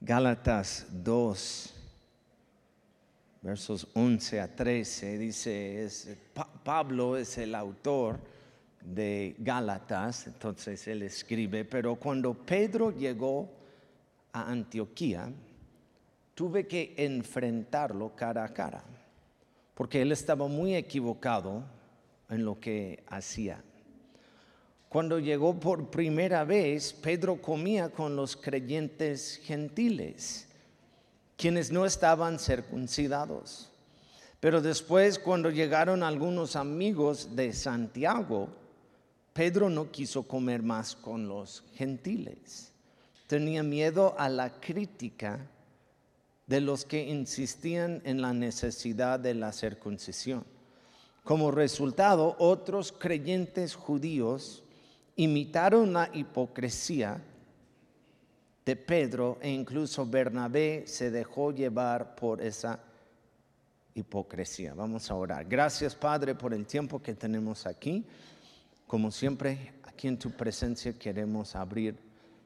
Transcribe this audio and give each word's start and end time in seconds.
Gálatas 0.00 0.86
2, 0.92 1.74
versos 3.42 3.88
11 3.94 4.40
a 4.40 4.54
13, 4.54 5.18
dice, 5.18 5.84
es, 5.84 6.16
Pablo 6.62 7.16
es 7.16 7.36
el 7.38 7.52
autor 7.54 8.20
de 8.80 9.34
Gálatas, 9.38 10.28
entonces 10.28 10.86
él 10.86 11.02
escribe, 11.02 11.64
pero 11.64 11.96
cuando 11.96 12.32
Pedro 12.32 12.92
llegó 12.92 13.50
a 14.32 14.48
Antioquía, 14.50 15.32
tuve 16.34 16.68
que 16.68 16.94
enfrentarlo 16.96 18.14
cara 18.14 18.44
a 18.44 18.54
cara, 18.54 18.84
porque 19.74 20.00
él 20.00 20.12
estaba 20.12 20.46
muy 20.46 20.76
equivocado 20.76 21.64
en 22.30 22.44
lo 22.44 22.60
que 22.60 23.02
hacía. 23.08 23.60
Cuando 24.88 25.18
llegó 25.18 25.60
por 25.60 25.90
primera 25.90 26.44
vez, 26.44 26.94
Pedro 26.94 27.42
comía 27.42 27.90
con 27.90 28.16
los 28.16 28.36
creyentes 28.36 29.38
gentiles, 29.44 30.48
quienes 31.36 31.70
no 31.70 31.84
estaban 31.84 32.38
circuncidados. 32.38 33.70
Pero 34.40 34.62
después, 34.62 35.18
cuando 35.18 35.50
llegaron 35.50 36.02
algunos 36.02 36.56
amigos 36.56 37.36
de 37.36 37.52
Santiago, 37.52 38.48
Pedro 39.34 39.68
no 39.68 39.90
quiso 39.90 40.22
comer 40.22 40.62
más 40.62 40.96
con 40.96 41.28
los 41.28 41.64
gentiles. 41.74 42.72
Tenía 43.26 43.62
miedo 43.62 44.14
a 44.18 44.30
la 44.30 44.58
crítica 44.58 45.38
de 46.46 46.62
los 46.62 46.86
que 46.86 47.06
insistían 47.06 48.00
en 48.04 48.22
la 48.22 48.32
necesidad 48.32 49.20
de 49.20 49.34
la 49.34 49.52
circuncisión. 49.52 50.44
Como 51.24 51.50
resultado, 51.50 52.36
otros 52.38 52.90
creyentes 52.90 53.74
judíos 53.74 54.64
imitaron 55.18 55.92
la 55.92 56.08
hipocresía 56.12 57.20
de 58.64 58.76
Pedro 58.76 59.38
e 59.40 59.50
incluso 59.50 60.06
Bernabé 60.06 60.84
se 60.86 61.10
dejó 61.10 61.50
llevar 61.50 62.14
por 62.14 62.40
esa 62.40 62.78
hipocresía. 63.94 64.74
Vamos 64.74 65.10
a 65.10 65.16
orar. 65.16 65.44
Gracias 65.46 65.96
Padre 65.96 66.36
por 66.36 66.54
el 66.54 66.66
tiempo 66.66 67.02
que 67.02 67.14
tenemos 67.14 67.66
aquí. 67.66 68.06
Como 68.86 69.10
siempre, 69.10 69.72
aquí 69.82 70.06
en 70.06 70.20
tu 70.20 70.30
presencia 70.30 70.92
queremos 70.92 71.56
abrir 71.56 71.98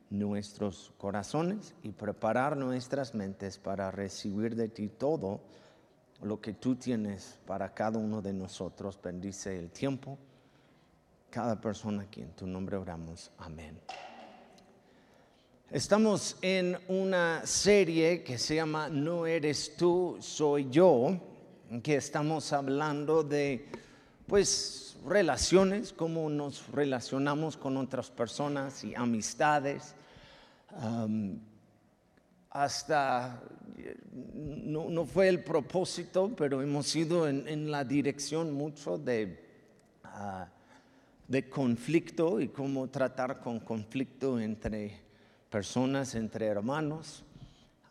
nuestros 0.08 0.94
corazones 0.96 1.74
y 1.82 1.90
preparar 1.90 2.56
nuestras 2.56 3.14
mentes 3.14 3.58
para 3.58 3.90
recibir 3.90 4.56
de 4.56 4.68
ti 4.68 4.88
todo 4.88 5.42
lo 6.22 6.40
que 6.40 6.54
tú 6.54 6.76
tienes 6.76 7.38
para 7.44 7.74
cada 7.74 7.98
uno 7.98 8.22
de 8.22 8.32
nosotros. 8.32 8.98
Bendice 9.02 9.58
el 9.58 9.70
tiempo 9.70 10.18
cada 11.32 11.58
persona 11.58 12.02
aquí. 12.02 12.20
En 12.20 12.32
tu 12.32 12.46
nombre 12.46 12.76
oramos. 12.76 13.30
Amén. 13.38 13.80
Estamos 15.70 16.36
en 16.42 16.78
una 16.88 17.46
serie 17.46 18.22
que 18.22 18.36
se 18.36 18.56
llama 18.56 18.90
No 18.90 19.26
eres 19.26 19.74
tú, 19.74 20.18
soy 20.20 20.68
yo, 20.68 21.18
que 21.82 21.96
estamos 21.96 22.52
hablando 22.52 23.22
de, 23.22 23.66
pues, 24.26 24.98
relaciones, 25.06 25.94
cómo 25.94 26.28
nos 26.28 26.68
relacionamos 26.68 27.56
con 27.56 27.78
otras 27.78 28.10
personas 28.10 28.84
y 28.84 28.94
amistades. 28.94 29.94
hasta, 32.50 33.42
no, 34.34 35.06
fue 35.06 35.28
el 35.28 35.42
propósito, 35.42 36.30
pero 36.36 36.60
hemos 36.60 36.94
ido 36.94 37.26
en, 37.26 37.70
la 37.70 37.84
dirección 37.84 38.52
mucho 38.52 38.98
de... 38.98 39.42
Ah, 40.04 40.46
de 41.28 41.48
conflicto 41.48 42.40
y 42.40 42.48
cómo 42.48 42.88
tratar 42.88 43.40
con 43.40 43.60
conflicto 43.60 44.38
entre 44.38 45.00
personas, 45.48 46.14
entre 46.14 46.46
hermanos. 46.46 47.24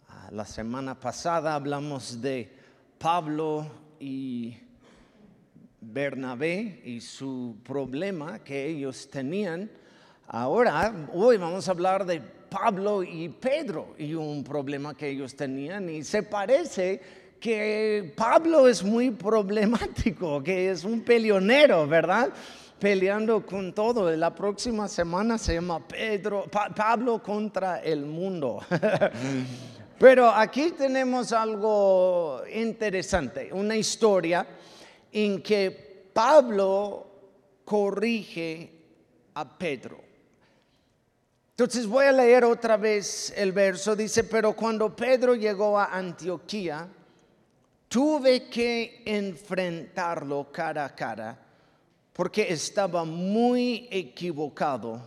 Ah, 0.09 0.29
la 0.31 0.45
semana 0.45 0.99
pasada 0.99 1.55
hablamos 1.55 2.21
de 2.21 2.51
Pablo 2.97 3.65
y 3.99 4.57
Bernabé 5.79 6.81
y 6.85 7.01
su 7.01 7.57
problema 7.63 8.43
que 8.43 8.67
ellos 8.67 9.09
tenían. 9.09 9.69
Ahora, 10.27 11.07
hoy 11.13 11.37
vamos 11.37 11.67
a 11.67 11.71
hablar 11.71 12.05
de 12.05 12.21
Pablo 12.21 13.01
y 13.01 13.29
Pedro 13.29 13.95
y 13.97 14.13
un 14.13 14.43
problema 14.43 14.95
que 14.95 15.09
ellos 15.09 15.35
tenían 15.35 15.89
y 15.89 16.03
se 16.03 16.23
parece 16.23 17.01
que 17.39 18.13
Pablo 18.15 18.67
es 18.67 18.83
muy 18.83 19.09
problemático, 19.27 20.43
que 20.43 20.69
es 20.69 20.83
un 20.83 21.01
peleonero, 21.01 21.87
¿verdad? 21.87 22.29
Peleando 22.81 23.45
con 23.45 23.73
todo. 23.73 24.09
La 24.17 24.33
próxima 24.33 24.87
semana 24.87 25.37
se 25.37 25.53
llama 25.53 25.87
Pedro, 25.87 26.45
Pablo 26.49 27.21
contra 27.21 27.79
el 27.79 28.05
mundo. 28.07 28.59
Pero 29.99 30.31
aquí 30.31 30.71
tenemos 30.71 31.31
algo 31.31 32.41
interesante, 32.51 33.53
una 33.53 33.75
historia 33.75 34.47
en 35.11 35.43
que 35.43 36.09
Pablo 36.11 37.05
corrige 37.63 38.71
a 39.35 39.47
Pedro. 39.59 40.01
Entonces 41.51 41.85
voy 41.85 42.05
a 42.05 42.11
leer 42.11 42.43
otra 42.45 42.77
vez 42.77 43.31
el 43.37 43.51
verso. 43.51 43.95
Dice, 43.95 44.23
pero 44.23 44.53
cuando 44.53 44.95
Pedro 44.95 45.35
llegó 45.35 45.77
a 45.77 45.95
Antioquía, 45.95 46.87
tuve 47.87 48.49
que 48.49 49.03
enfrentarlo 49.05 50.51
cara 50.51 50.85
a 50.85 50.95
cara 50.95 51.40
porque 52.21 52.53
estaba 52.53 53.03
muy 53.03 53.87
equivocado 53.89 55.01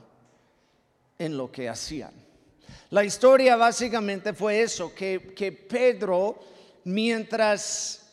en 1.16 1.36
lo 1.36 1.48
que 1.52 1.68
hacían. 1.68 2.10
La 2.90 3.04
historia 3.04 3.54
básicamente 3.54 4.32
fue 4.32 4.62
eso, 4.62 4.92
que, 4.92 5.20
Pedro, 5.70 6.40
mientras 6.82 8.10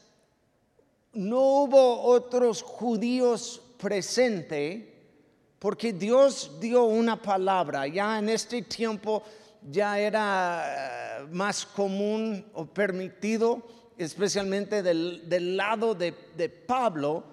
no 1.13 1.39
hubo 1.63 2.03
otros 2.03 2.61
judíos 2.61 3.59
presentes, 3.79 4.83
porque 5.57 5.93
Dios 5.93 6.59
dio 6.59 6.83
una 6.83 7.19
palabra, 7.19 7.87
ya 7.87 8.19
en 8.19 8.29
este 8.29 8.61
tiempo 8.61 9.23
ya 9.67 9.97
era 9.97 11.21
eh, 11.23 11.25
más 11.31 11.65
común 11.65 12.45
o 12.53 12.67
permitido, 12.67 13.67
especialmente 13.97 14.83
del, 14.83 15.57
lado 15.57 15.95
de, 15.95 16.13
de 16.37 16.49
Pablo, 16.49 17.30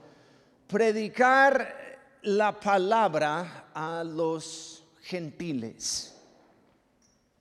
predicar 0.69 1.75
la 2.23 2.61
palabra 2.61 3.71
a 3.75 4.05
los 4.05 4.85
gentiles. 5.03 6.15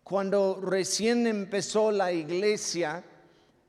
Cuando 0.03 0.61
recién 0.61 1.27
empezó 1.27 1.91
la 1.91 2.13
iglesia, 2.13 3.03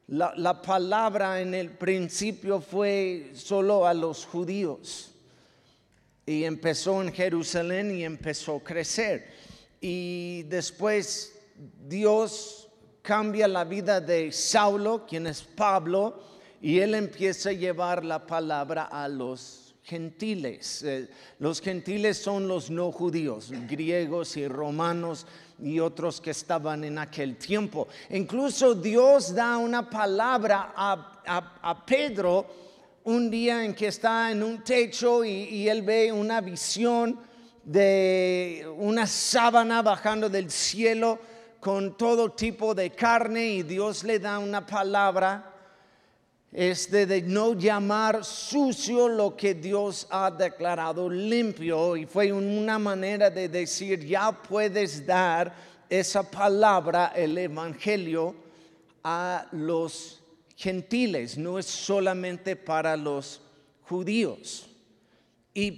la, 0.06 0.62
palabra 0.62 1.40
en 1.40 1.52
el 1.52 1.70
principio 1.72 2.60
fue 2.60 3.32
solo 3.34 3.86
a 3.86 3.92
los 3.92 4.24
judíos. 4.24 5.12
Y 6.24 6.44
empezó 6.44 7.02
en 7.02 7.12
Jerusalén 7.12 7.90
y 7.90 8.04
empezó 8.04 8.56
a 8.56 8.62
crecer. 8.64 9.26
Y 9.80 10.44
después 10.44 11.34
Dios 11.88 12.68
cambia 13.02 13.48
la 13.48 13.64
vida 13.64 14.00
de 14.00 14.30
Saulo, 14.30 15.04
quien 15.06 15.26
es 15.26 15.42
Pablo, 15.42 16.22
y 16.60 16.78
él 16.80 16.94
empieza 16.94 17.50
a 17.50 17.52
llevar 17.52 18.04
la 18.04 18.26
palabra 18.26 18.84
a 18.84 19.08
los 19.08 19.68
gentiles. 19.88 20.82
Eh, 20.82 21.08
los 21.38 21.60
gentiles 21.60 22.18
son 22.18 22.46
los 22.46 22.70
no 22.70 22.92
judíos, 22.92 23.50
griegos 23.68 24.36
y 24.36 24.46
romanos 24.46 25.26
y 25.62 25.80
otros 25.80 26.20
que 26.20 26.30
estaban 26.30 26.84
en 26.84 26.98
aquel 26.98 27.36
tiempo. 27.36 27.88
Incluso 28.10 28.74
Dios 28.74 29.34
da 29.34 29.56
una 29.56 29.88
palabra 29.88 30.72
a, 30.76 31.84
Pedro 31.86 32.46
un 33.04 33.30
día 33.30 33.64
en 33.64 33.74
que 33.74 33.88
está 33.88 34.30
en 34.30 34.42
un 34.42 34.62
techo 34.62 35.24
y, 35.24 35.30
y 35.30 35.68
él 35.68 35.82
ve 35.82 36.12
una 36.12 36.40
visión 36.40 37.18
de 37.64 38.66
una 38.76 39.06
sábana 39.06 39.82
bajando 39.82 40.28
del 40.28 40.50
cielo 40.50 41.18
con 41.60 41.96
todo 41.96 42.30
tipo 42.32 42.74
de 42.74 42.90
carne 42.90 43.46
y 43.46 43.62
Dios 43.62 44.04
le 44.04 44.18
da 44.18 44.38
una 44.38 44.64
palabra 44.64 45.47
es 46.52 46.90
de, 46.90 47.22
no 47.22 47.54
llamar 47.54 48.24
sucio 48.24 49.08
lo 49.08 49.36
que 49.36 49.54
Dios 49.54 50.06
ha 50.10 50.30
declarado 50.30 51.08
limpio 51.08 51.96
y 51.96 52.06
fue 52.06 52.32
una 52.32 52.78
manera 52.78 53.28
de 53.28 53.48
decir 53.48 54.04
ya 54.04 54.32
puedes 54.32 55.04
dar 55.04 55.54
esa 55.88 56.22
palabra, 56.22 57.12
el 57.14 57.36
Evangelio, 57.36 58.34
a 59.04 59.46
los 59.52 60.20
gentiles, 60.56 61.38
no 61.38 61.58
es 61.58 61.66
solamente 61.66 62.56
para 62.56 62.96
los 62.96 63.40
judíos. 63.82 64.68
Y 65.54 65.70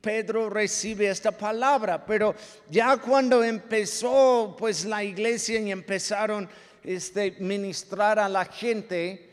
Pedro 0.00 0.48
recibe 0.48 1.08
esta 1.08 1.32
palabra, 1.32 2.06
pero 2.06 2.34
ya 2.70 2.96
cuando 2.96 3.42
empezó 3.42 4.56
pues 4.58 4.84
la 4.84 5.02
iglesia 5.02 5.60
y 5.60 5.70
empezaron 5.70 6.48
este 6.82 7.32
ministrar 7.40 8.18
a 8.18 8.28
la 8.28 8.44
gente, 8.44 9.27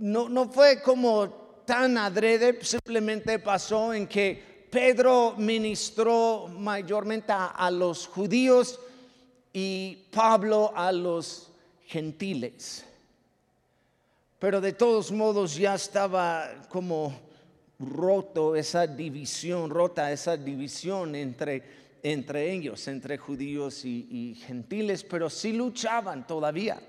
no, 0.00 0.50
fue 0.50 0.80
como 0.82 1.28
tan 1.64 1.98
adrede, 1.98 2.58
simplemente 2.64 3.38
pasó 3.38 3.92
en 3.94 4.06
que 4.06 4.66
Pedro 4.70 5.34
ministró 5.36 6.48
mayormente 6.48 7.32
a, 7.32 7.70
los 7.70 8.06
judíos 8.06 8.80
y 9.52 10.06
Pablo 10.10 10.72
a 10.74 10.90
los 10.90 11.50
gentiles. 11.86 12.84
Pero 14.38 14.60
de 14.60 14.72
todos 14.72 15.12
modos 15.12 15.54
ya 15.56 15.74
estaba 15.74 16.66
como 16.68 17.12
roto 17.78 18.56
esa 18.56 18.86
división, 18.86 19.70
rota 19.70 20.10
esa 20.12 20.36
división 20.36 21.14
entre, 21.14 21.62
entre 22.02 22.52
ellos, 22.52 22.88
entre 22.88 23.18
judíos 23.18 23.84
y, 23.84 24.06
y 24.10 24.34
gentiles, 24.36 25.04
pero 25.04 25.28
sí 25.28 25.52
luchaban 25.52 26.26
todavía. 26.26 26.80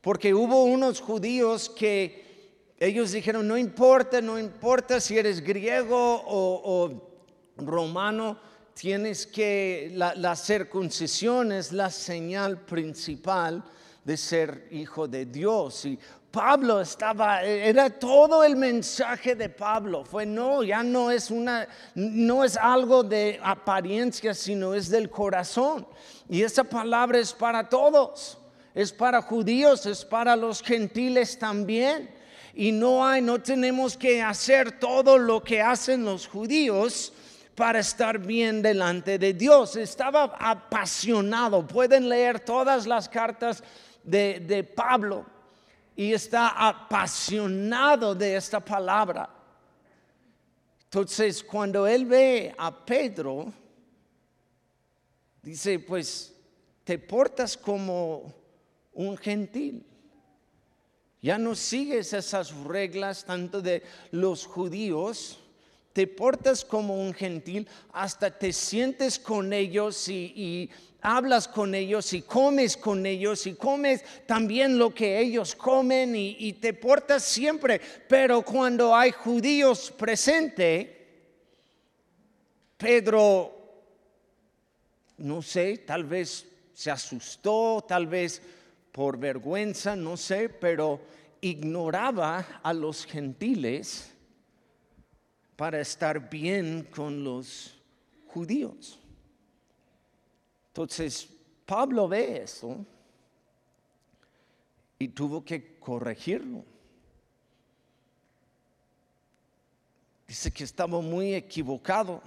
Porque 0.00 0.32
hubo 0.32 0.64
unos 0.64 1.00
judíos 1.00 1.68
que 1.68 2.30
ellos 2.78 3.12
dijeron, 3.12 3.46
no 3.46 3.58
importa, 3.58 4.22
no 4.22 4.38
importa 4.38 5.00
si 5.00 5.18
eres 5.18 5.42
griego 5.42 6.22
o, 6.26 6.90
romano, 7.58 8.38
tienes 8.72 9.26
que, 9.26 9.92
la, 9.94 10.34
circuncisión 10.34 11.52
es 11.52 11.72
la 11.72 11.90
señal 11.90 12.62
principal 12.62 13.62
de 14.02 14.16
ser 14.16 14.68
hijo 14.70 15.06
de 15.06 15.26
Dios. 15.26 15.84
Y 15.84 15.98
Pablo 16.30 16.80
estaba, 16.80 17.42
era 17.42 17.90
todo 17.90 18.42
el 18.42 18.56
mensaje 18.56 19.34
de 19.34 19.50
Pablo. 19.50 20.06
Fue 20.06 20.24
no, 20.24 20.62
ya 20.62 20.82
no 20.82 21.10
es 21.10 21.30
una, 21.30 21.68
no 21.94 22.44
es 22.44 22.56
algo 22.56 23.02
de 23.02 23.38
apariencia, 23.42 24.32
sino 24.32 24.72
es 24.72 24.88
del 24.88 25.10
corazón. 25.10 25.86
Y 26.30 26.42
esa 26.42 26.64
palabra 26.64 27.18
es 27.18 27.34
para 27.34 27.68
todos, 27.68 28.38
es 28.74 28.92
para 28.92 29.22
judíos, 29.22 29.86
es 29.86 30.04
para 30.04 30.36
los 30.36 30.62
gentiles 30.62 31.38
también 31.38 32.10
y 32.54 32.72
no 32.72 33.06
hay, 33.06 33.22
no 33.22 33.40
tenemos 33.40 33.96
que 33.96 34.22
hacer 34.22 34.78
todo 34.78 35.16
lo 35.16 35.42
que 35.42 35.62
hacen 35.62 36.04
los 36.04 36.26
judíos 36.26 37.12
para 37.54 37.78
estar 37.78 38.18
bien 38.18 38.62
delante 38.62 39.18
de 39.18 39.34
Dios. 39.34 39.76
Estaba 39.76 40.36
apasionado. 40.38 41.66
Pueden 41.66 42.08
leer 42.08 42.40
todas 42.40 42.86
las 42.86 43.08
cartas 43.08 43.62
de, 44.02 44.40
de 44.40 44.64
Pablo 44.64 45.26
y 45.94 46.12
está 46.12 46.48
apasionado 46.48 48.14
de 48.14 48.36
esta 48.36 48.60
palabra. 48.60 49.28
Entonces, 50.84 51.44
cuando 51.44 51.86
él 51.86 52.04
ve 52.04 52.54
a 52.58 52.84
Pedro, 52.84 53.52
dice, 55.40 55.78
pues 55.78 56.34
te 56.82 56.98
portas 56.98 57.56
como 57.56 58.39
un 59.00 59.16
gentil. 59.16 59.84
Ya 61.22 61.38
no 61.38 61.54
sigues 61.54 62.12
esas 62.12 62.54
reglas 62.64 63.24
tanto 63.24 63.60
de 63.60 63.82
los 64.10 64.46
judíos, 64.46 65.38
te 65.92 66.06
portas 66.06 66.64
como 66.64 66.94
un 66.94 67.12
gentil, 67.12 67.68
hasta 67.92 68.30
te 68.30 68.52
sientes 68.52 69.18
con 69.18 69.52
ellos 69.52 70.08
y, 70.08 70.70
hablas 71.02 71.48
con 71.48 71.74
ellos 71.74 72.12
y 72.12 72.20
comes 72.20 72.76
con 72.76 73.06
ellos 73.06 73.46
y 73.46 73.54
comes 73.54 74.04
también 74.26 74.76
lo 74.76 74.94
que 74.94 75.18
ellos 75.18 75.54
comen 75.54 76.14
y, 76.14 76.52
te 76.54 76.74
portas 76.74 77.22
siempre. 77.22 77.80
Pero 78.08 78.42
cuando 78.42 78.94
hay 78.94 79.12
judíos 79.12 79.90
presente, 79.96 80.96
Pedro, 82.76 83.52
no 85.18 85.42
sé, 85.42 85.78
tal 85.78 86.04
vez 86.04 86.46
se 86.72 86.90
asustó, 86.90 87.84
tal 87.86 88.06
vez 88.06 88.40
por 88.92 89.18
vergüenza, 89.18 89.96
no 89.96 90.16
sé, 90.16 90.48
pero 90.48 91.00
ignoraba 91.40 92.60
a 92.62 92.72
los 92.72 93.04
gentiles 93.06 94.12
para 95.56 95.80
estar 95.80 96.28
bien 96.28 96.88
con 96.90 97.22
los 97.22 97.78
judíos. 98.26 98.98
Entonces, 100.68 101.28
Pablo 101.66 102.08
ve 102.08 102.42
eso 102.42 102.84
y 104.98 105.08
tuvo 105.08 105.44
que 105.44 105.78
corregirlo. 105.78 106.64
Dice 110.26 110.52
que 110.52 110.64
estaba 110.64 111.00
muy 111.00 111.34
equivocado. 111.34 112.22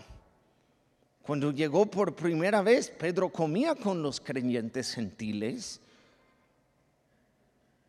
Cuando 1.21 1.51
llegó 1.51 1.85
por 1.85 2.15
primera 2.15 2.61
vez, 2.61 2.89
Pedro 2.89 3.29
comía 3.31 3.75
con 3.75 4.03
los 4.03 4.19
creyentes 4.19 4.93
gentiles 4.93 5.79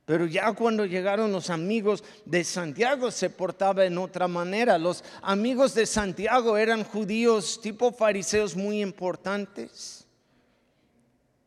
pero 0.05 0.27
ya 0.27 0.53
cuando 0.53 0.85
llegaron 0.85 1.33
los 1.33 1.49
amigos 1.49 2.05
de 2.27 2.45
Santiago 2.45 3.11
se 3.11 3.31
portaba 3.31 3.87
en 3.87 3.97
otra 3.97 4.29
manera. 4.29 4.77
Los 4.77 5.03
amigos 5.23 5.75
de 5.75 5.87
Santiago 5.87 6.59
eran 6.59 6.85
judíos 6.85 7.59
tipo 7.63 7.91
fariseos 7.91 8.55
muy 8.55 8.83
importantes. 8.83 10.05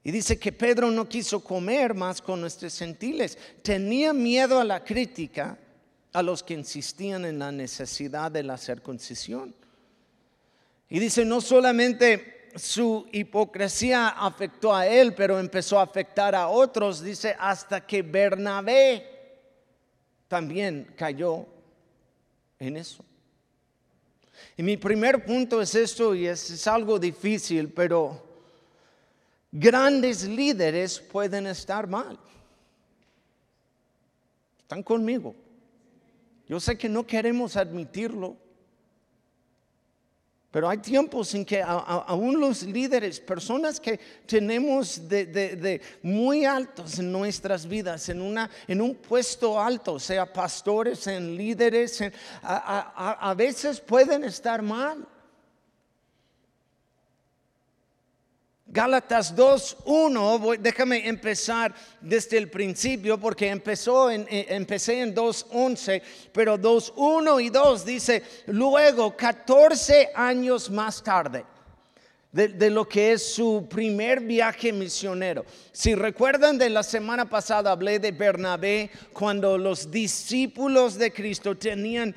Y 0.03 0.11
dice 0.11 0.39
que 0.39 0.51
Pedro 0.51 0.89
no 0.89 1.07
quiso 1.07 1.43
comer 1.43 1.93
más 1.93 2.21
con 2.21 2.41
nuestros 2.41 2.77
gentiles. 2.79 3.37
Tenía 3.61 4.13
miedo 4.13 4.59
a 4.59 4.63
la 4.63 4.83
crítica 4.83 5.59
a 6.13 6.23
los 6.23 6.41
que 6.41 6.55
insistían 6.55 7.25
en 7.25 7.37
la 7.37 7.51
necesidad 7.51 8.31
de 8.31 8.41
la 8.41 8.57
circuncisión. 8.57 9.53
Y 10.89 10.99
dice, 10.99 11.25
no 11.25 11.41
solamente 11.41 12.36
su 12.57 13.07
hipocresía 13.11 14.09
afectó 14.09 14.75
a 14.75 14.87
él, 14.87 15.13
pero 15.13 15.39
empezó 15.39 15.79
a 15.79 15.83
afectar 15.83 16.35
a 16.35 16.47
otros, 16.47 17.01
dice, 17.01 17.35
hasta 17.39 17.85
que 17.85 18.01
Bernabé 18.01 19.17
también 20.27 20.93
cayó 20.95 21.45
en 22.59 22.77
eso. 22.77 23.03
Y 24.55 24.63
mi 24.63 24.77
primer 24.77 25.25
punto 25.25 25.61
es 25.61 25.75
esto, 25.75 26.15
y 26.15 26.27
es, 26.27 26.67
algo 26.67 26.99
difícil, 26.99 27.69
pero 27.69 28.23
grandes 29.51 30.27
líderes 30.27 30.99
pueden 30.99 31.47
estar 31.47 31.87
mal. 31.87 32.17
¿Están 34.59 34.83
conmigo? 34.83 35.35
Yo 36.47 36.59
sé 36.59 36.77
que 36.77 36.89
no 36.89 37.05
queremos 37.05 37.55
admitirlo, 37.55 38.37
pero 40.51 40.69
hay 40.69 40.77
tiempos 40.77 41.33
en 41.35 41.43
que 41.43 41.61
aún 41.61 42.39
los 42.39 42.63
líderes, 42.63 43.19
personas 43.19 43.79
que 43.79 43.99
tenemos 44.25 45.07
de, 45.07 45.81
muy 46.01 46.45
altos 46.45 46.99
en 46.99 47.11
nuestras 47.11 47.67
vidas, 47.67 48.07
en, 48.09 48.21
una, 48.21 48.49
en 48.67 48.81
un 48.81 48.95
puesto 48.95 49.59
alto, 49.59 49.99
sea 49.99 50.31
pastores, 50.31 51.05
en 51.07 51.35
líderes, 51.35 52.01
a 52.41 53.33
veces 53.37 53.81
pueden 53.81 54.23
estar 54.23 54.61
mal. 54.61 55.05
Gálatas 58.69 59.33
2.1, 59.33 60.57
déjame 60.59 61.07
empezar 61.07 61.73
desde 62.01 62.37
el 62.37 62.49
principio 62.49 63.17
porque 63.17 63.47
empezó 63.47 64.11
en, 64.11 64.27
eh, 64.29 64.47
empecé 64.49 64.99
en 64.99 65.15
2.11, 65.15 66.01
pero 66.33 66.57
2.1 66.57 67.41
y 67.41 67.49
2 67.49 67.85
dice, 67.85 68.23
luego 68.47 69.15
14 69.15 70.09
años 70.13 70.69
más 70.69 71.01
tarde. 71.01 71.45
De, 72.29 72.69
lo 72.69 72.87
que 72.87 73.13
es 73.13 73.33
su 73.33 73.65
primer 73.67 74.19
viaje 74.19 74.71
misionero. 74.71 75.43
Si 75.71 75.95
recuerdan 75.95 76.59
de 76.59 76.69
la 76.69 76.83
semana 76.83 77.27
pasada 77.27 77.71
hablé 77.71 77.97
de 77.97 78.11
Bernabé 78.11 78.91
cuando 79.11 79.57
los 79.57 79.89
discípulos 79.89 80.99
de 80.99 81.11
Cristo 81.11 81.57
tenían 81.57 82.13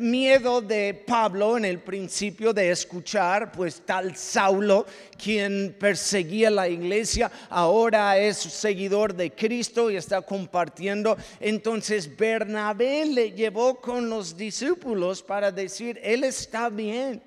miedo 0.00 0.60
de 0.60 0.94
Pablo 0.94 1.56
en 1.56 1.64
el 1.64 1.80
principio 1.80 2.52
de 2.52 2.70
escuchar, 2.70 3.50
pues 3.50 3.82
tal 3.86 4.14
Saulo, 4.14 4.86
quien 5.16 5.76
perseguía 5.78 6.50
la 6.50 6.68
iglesia, 6.68 7.30
ahora 7.48 8.18
es 8.18 8.36
seguidor 8.36 9.14
de 9.14 9.32
Cristo 9.32 9.90
y 9.90 9.96
está 9.96 10.20
compartiendo. 10.22 11.16
Entonces 11.40 12.14
Bernabé 12.14 13.06
le 13.06 13.32
llevó 13.32 13.80
con 13.80 14.10
los 14.10 14.36
discípulos 14.36 15.22
para 15.22 15.50
decir, 15.50 15.98
Él 16.02 16.24
está 16.24 16.68
bien. 16.68 17.22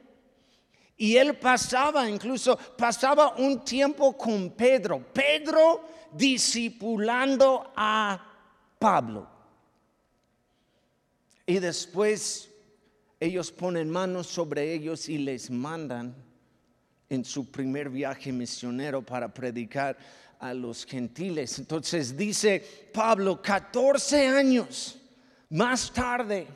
Y 0.96 1.18
él 1.18 1.36
pasaba, 1.36 2.08
incluso 2.08 2.56
pasaba 2.78 3.34
un 3.38 3.66
tiempo 3.66 4.16
con 4.16 4.52
Pedro, 4.52 5.04
Pedro 5.12 5.82
discipulando 6.12 7.74
a 7.76 8.24
Pablo. 8.78 9.28
Y 11.46 11.60
después 11.60 12.50
ellos 13.20 13.52
ponen 13.52 13.90
manos 13.90 14.28
sobre 14.28 14.74
ellos 14.74 15.10
y 15.10 15.18
les 15.18 15.50
mandan 15.50 16.16
en 17.10 17.24
su 17.26 17.52
primer 17.52 17.90
viaje 17.90 18.32
misionero 18.32 19.02
para 19.02 19.34
predicar 19.34 19.98
a 20.40 20.54
los 20.54 20.86
gentiles. 20.86 21.60
Entonces 21.60 22.18
dice 22.18 22.62
Pablo, 22.94 23.42
14 23.42 24.28
años 24.28 24.98
más 25.50 25.94
tarde, 25.94 26.48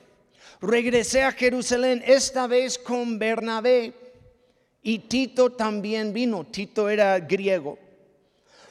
regresé 0.60 1.24
a 1.24 1.32
Jerusalén, 1.32 2.04
esta 2.06 2.48
vez 2.48 2.78
con 2.78 3.20
Bernabé, 3.20 3.94
y 4.82 5.00
Tito 5.00 5.52
también 5.52 6.14
vino, 6.14 6.46
Tito 6.46 6.90
era 6.90 7.20
griego. 7.20 7.78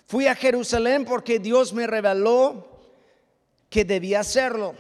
Fui 0.06 0.26
a 0.26 0.34
Jerusalén 0.34 1.04
porque 1.04 1.38
Dios 1.38 1.72
me 1.72 1.86
reveló 1.86 2.80
que 3.68 3.84
debía 3.84 4.20
hacerlo. 4.20 4.74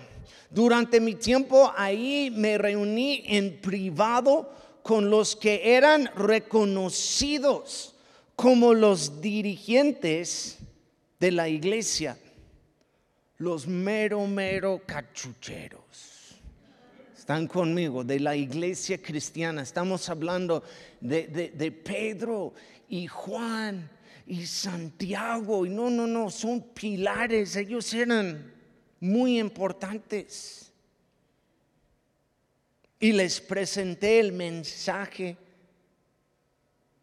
Durante 0.50 1.00
mi 1.00 1.14
tiempo 1.14 1.72
ahí 1.76 2.30
me 2.34 2.58
reuní 2.58 3.22
en 3.26 3.60
privado 3.60 4.52
con 4.82 5.10
los 5.10 5.34
que 5.34 5.74
eran 5.74 6.10
reconocidos 6.14 7.94
como 8.36 8.74
los 8.74 9.20
dirigentes 9.20 10.58
de 11.18 11.32
la 11.32 11.48
iglesia. 11.48 12.18
los 13.38 13.66
mero, 13.66 14.26
mero 14.26 14.80
cachucheros. 14.86 16.36
Están 17.14 17.46
conmigo, 17.46 18.04
de 18.04 18.20
la 18.20 18.34
iglesia 18.34 19.02
cristiana. 19.02 19.62
Estamos 19.62 20.08
hablando 20.08 20.62
de, 21.00 21.26
de 21.26 21.72
Pedro 21.72 22.54
y 22.88 23.06
Juan 23.08 23.90
y 24.26 24.46
Santiago. 24.46 25.66
Y 25.66 25.70
no, 25.70 25.90
no, 25.90 26.06
no, 26.06 26.30
son 26.30 26.62
pilares. 26.72 27.56
Ellos 27.56 27.92
eran 27.92 28.55
muy 29.00 29.38
importantes. 29.38 30.70
Y 32.98 33.12
les 33.12 33.40
presenté 33.40 34.20
el 34.20 34.32
mensaje 34.32 35.36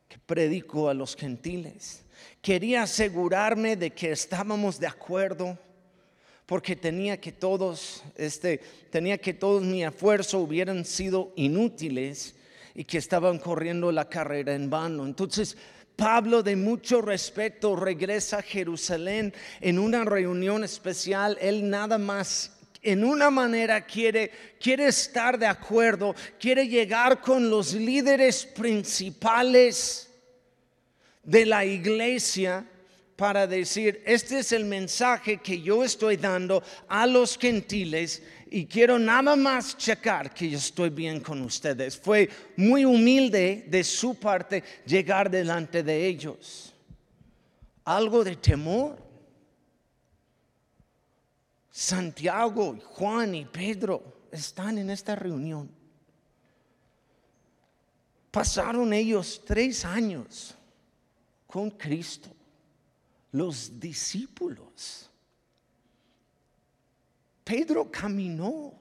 que 0.08 0.18
predico 0.18 0.90
a 0.90 0.94
los 0.94 1.16
gentiles. 1.16 2.04
Quería 2.42 2.84
asegurarme 2.84 3.76
de 3.76 3.92
que 3.92 4.12
estábamos 4.12 4.80
de 4.80 4.88
acuerdo 4.88 5.58
porque 6.46 6.76
tenía 6.76 7.20
que 7.20 7.32
todos 7.32 8.04
este 8.16 8.58
tenía 8.90 9.18
que 9.18 9.34
todos 9.34 9.64
mi 9.64 9.84
esfuerzo 9.84 10.40
hubieran 10.40 10.84
sido 10.84 11.32
inútiles 11.36 12.36
y 12.76 12.84
que 12.84 12.98
estaban 12.98 13.40
corriendo 13.40 13.92
la 13.92 14.10
carrera 14.10 14.54
en 14.54 14.70
vano. 14.70 15.06
Entonces, 15.06 15.56
Pablo 15.96 16.42
de 16.44 16.56
mucho 16.56 17.02
respeto 17.02 17.76
regresa 17.76 18.40
a 18.40 18.42
Jerusalén 18.42 19.34
en 19.62 19.80
una 19.80 20.04
reunión 20.04 20.64
especial. 20.64 21.38
Él 21.40 21.70
nada 21.70 21.98
más 21.98 22.52
en 22.82 23.04
una 23.04 23.30
manera 23.30 23.86
quiere, 23.86 24.32
quiere 24.60 24.88
estar 24.88 25.40
de 25.40 25.46
acuerdo, 25.46 26.16
quiere 26.40 26.68
llegar 26.68 27.22
con 27.22 27.50
los 27.50 27.74
líderes 27.74 28.46
principales 28.46 30.10
de 31.24 31.46
la 31.46 31.64
iglesia 31.64 32.66
para 33.16 33.48
decir, 33.48 34.02
este 34.06 34.40
es 34.40 34.52
el 34.52 34.66
mensaje 34.66 35.38
que 35.38 35.62
yo 35.62 35.84
estoy 35.84 36.18
dando 36.18 36.62
a 36.90 37.08
los 37.08 37.38
gentiles 37.38 38.22
y 38.56 38.68
quiero 38.68 39.00
nada 39.00 39.36
más 39.36 39.76
checar 39.76 40.32
que 40.32 40.48
yo 40.48 40.60
estoy 40.60 40.92
bien 40.92 41.22
con 41.22 41.42
ustedes. 41.42 41.98
Fue 41.98 42.30
muy 42.56 42.86
humilde 42.86 43.66
de 43.68 43.84
su 43.84 44.14
parte 44.14 44.64
llegar 44.86 45.28
delante 45.28 45.82
de 45.82 46.06
ellos. 46.06 46.72
Algo 47.84 48.24
de 48.24 48.36
temor. 48.36 49.02
Santiago, 51.72 52.78
Juan 52.80 53.34
y 53.34 53.46
Pedro 53.46 54.28
están 54.32 54.78
en 54.78 54.92
esta 54.92 55.16
reunión. 55.16 55.68
Pasaron 58.30 58.94
ellos 58.94 59.42
tres 59.44 59.84
años 59.84 60.54
con 61.48 61.72
Cristo, 61.72 62.30
los 63.32 63.80
discípulos. 63.80 65.10
Pedro 67.44 67.92
caminó 67.92 68.74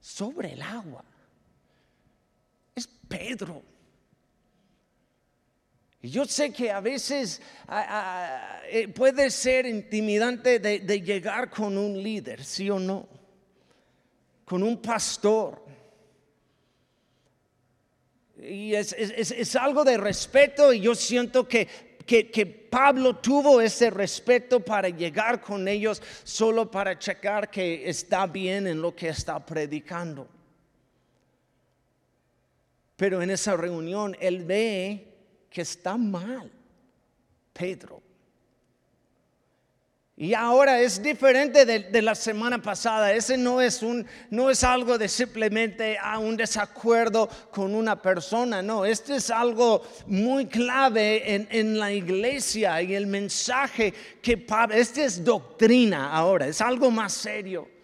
sobre 0.00 0.52
el 0.52 0.62
agua. 0.62 1.04
Es 2.74 2.86
Pedro. 2.86 3.62
Y 6.00 6.10
yo 6.10 6.24
sé 6.24 6.52
que 6.52 6.70
a 6.70 6.80
veces 6.80 7.42
eh, 8.70 8.88
puede 8.88 9.30
ser 9.30 9.66
intimidante 9.66 10.60
de, 10.60 11.02
llegar 11.02 11.50
con 11.50 11.76
un 11.76 12.00
líder, 12.00 12.44
sí 12.44 12.70
o 12.70 12.78
no, 12.78 13.08
con 14.44 14.62
un 14.62 14.80
pastor. 14.80 15.64
Y 18.40 18.74
es, 18.74 18.92
es 18.92 19.56
algo 19.56 19.82
de 19.82 19.96
respeto 19.96 20.72
y 20.72 20.80
yo 20.80 20.94
siento 20.94 21.48
que 21.48 21.66
que, 22.08 22.57
Pablo 22.70 23.16
tuvo 23.16 23.60
ese 23.60 23.90
respeto 23.90 24.60
para 24.60 24.88
llegar 24.88 25.40
con 25.40 25.66
ellos 25.68 26.02
solo 26.24 26.70
para 26.70 26.98
checar 26.98 27.50
que 27.50 27.88
está 27.88 28.26
bien 28.26 28.66
en 28.66 28.80
lo 28.80 28.94
que 28.94 29.08
está 29.08 29.44
predicando. 29.44 30.28
Pero 32.96 33.22
en 33.22 33.30
esa 33.30 33.56
reunión 33.56 34.16
él 34.20 34.44
ve 34.44 35.14
que 35.50 35.62
está 35.62 35.96
mal 35.96 36.50
Pedro. 37.52 38.07
Y 40.20 40.34
ahora 40.34 40.80
es 40.80 41.00
diferente 41.00 41.64
de, 41.64 42.02
la 42.02 42.16
semana 42.16 42.60
pasada. 42.60 43.12
Ese 43.12 43.38
no 43.38 43.60
es, 43.60 43.84
un, 43.84 44.04
no 44.30 44.50
es 44.50 44.64
algo 44.64 44.98
de 44.98 45.06
simplemente 45.06 45.96
ah, 46.02 46.18
un 46.18 46.36
desacuerdo 46.36 47.28
con 47.52 47.72
una 47.72 48.02
persona. 48.02 48.60
No, 48.60 48.84
este 48.84 49.14
es 49.14 49.30
algo 49.30 49.80
muy 50.08 50.46
clave 50.46 51.34
en, 51.36 51.46
en 51.52 51.78
la 51.78 51.92
iglesia 51.92 52.82
y 52.82 52.96
el 52.96 53.06
mensaje 53.06 53.94
que 54.20 54.36
Pablo, 54.36 54.74
este 54.74 55.04
es 55.04 55.22
doctrina 55.24 56.10
ahora, 56.10 56.48
es 56.48 56.60
algo 56.60 56.90
más 56.90 57.12
serio. 57.12 57.77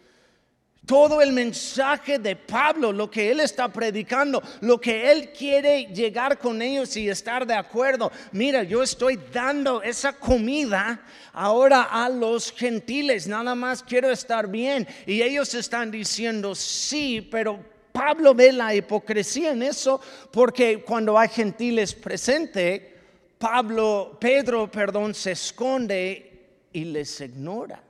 Todo 0.86 1.22
el 1.22 1.32
mensaje 1.32 2.18
de 2.18 2.36
Pablo, 2.36 2.92
lo 2.92 3.10
que 3.10 3.30
él 3.30 3.40
está 3.40 3.72
predicando, 3.72 4.42
lo 4.60 4.78
que 4.78 5.10
él 5.10 5.30
quiere 5.30 5.86
llegar 5.86 6.38
con 6.38 6.60
ellos 6.60 6.94
y 6.96 7.08
estar 7.08 7.46
de 7.46 7.54
acuerdo. 7.54 8.12
Mira, 8.32 8.62
yo 8.64 8.82
estoy 8.82 9.18
dando 9.32 9.82
esa 9.82 10.12
comida 10.12 11.00
ahora 11.32 11.84
a 11.84 12.10
los 12.10 12.52
gentiles, 12.52 13.26
nada 13.26 13.54
más 13.54 13.82
quiero 13.82 14.10
estar 14.10 14.46
bien. 14.46 14.86
Y 15.06 15.22
ellos 15.22 15.54
están 15.54 15.90
diciendo, 15.90 16.54
sí, 16.54 17.26
pero 17.30 17.64
Pablo 17.90 18.34
ve 18.34 18.52
la 18.52 18.74
hipocresía 18.74 19.52
en 19.52 19.62
eso, 19.62 20.00
porque 20.32 20.82
cuando 20.82 21.16
hay 21.16 21.28
gentiles 21.28 21.94
presente, 21.94 22.92
Pablo, 23.38 24.18
Pedro, 24.20 24.70
perdón, 24.70 25.14
se 25.14 25.32
esconde 25.32 26.48
y 26.72 26.84
les 26.84 27.20
ignora. 27.20 27.83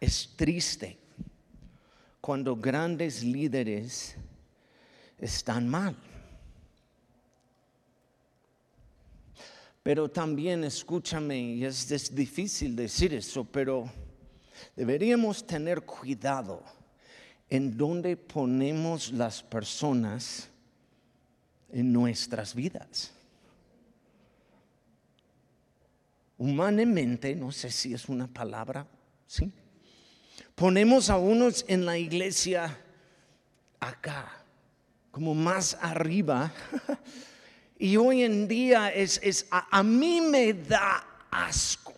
Es 0.00 0.34
triste 0.36 0.98
cuando 2.20 2.56
grandes 2.56 3.22
líderes 3.22 4.16
están 5.18 5.68
mal. 5.68 5.96
Pero 9.82 10.10
también 10.10 10.64
escúchame, 10.64 11.38
y 11.38 11.64
es, 11.64 12.12
difícil 12.12 12.74
decir 12.74 13.14
eso, 13.14 13.44
pero 13.44 13.88
deberíamos 14.74 15.46
tener 15.46 15.82
cuidado 15.82 16.64
en 17.48 17.76
dónde 17.76 18.16
ponemos 18.16 19.12
las 19.12 19.44
personas 19.44 20.48
en 21.70 21.92
nuestras 21.92 22.52
vidas. 22.52 23.12
Humanamente, 26.38 27.36
no 27.36 27.52
sé 27.52 27.70
si 27.70 27.94
es 27.94 28.08
una 28.08 28.26
palabra, 28.26 28.88
¿sí? 29.28 29.52
Ponemos 30.56 31.10
a 31.10 31.18
unos 31.18 31.66
en 31.68 31.84
la 31.84 31.98
iglesia 31.98 32.76
acá, 33.78 34.32
como 35.12 35.34
más 35.34 35.78
arriba. 35.80 36.52
Y 37.78 37.98
hoy 37.98 38.22
en 38.22 38.48
día 38.48 38.88
es, 38.88 39.46
a, 39.50 39.82
mí 39.82 40.22
me 40.22 40.54
da 40.54 41.06
asco 41.30 41.92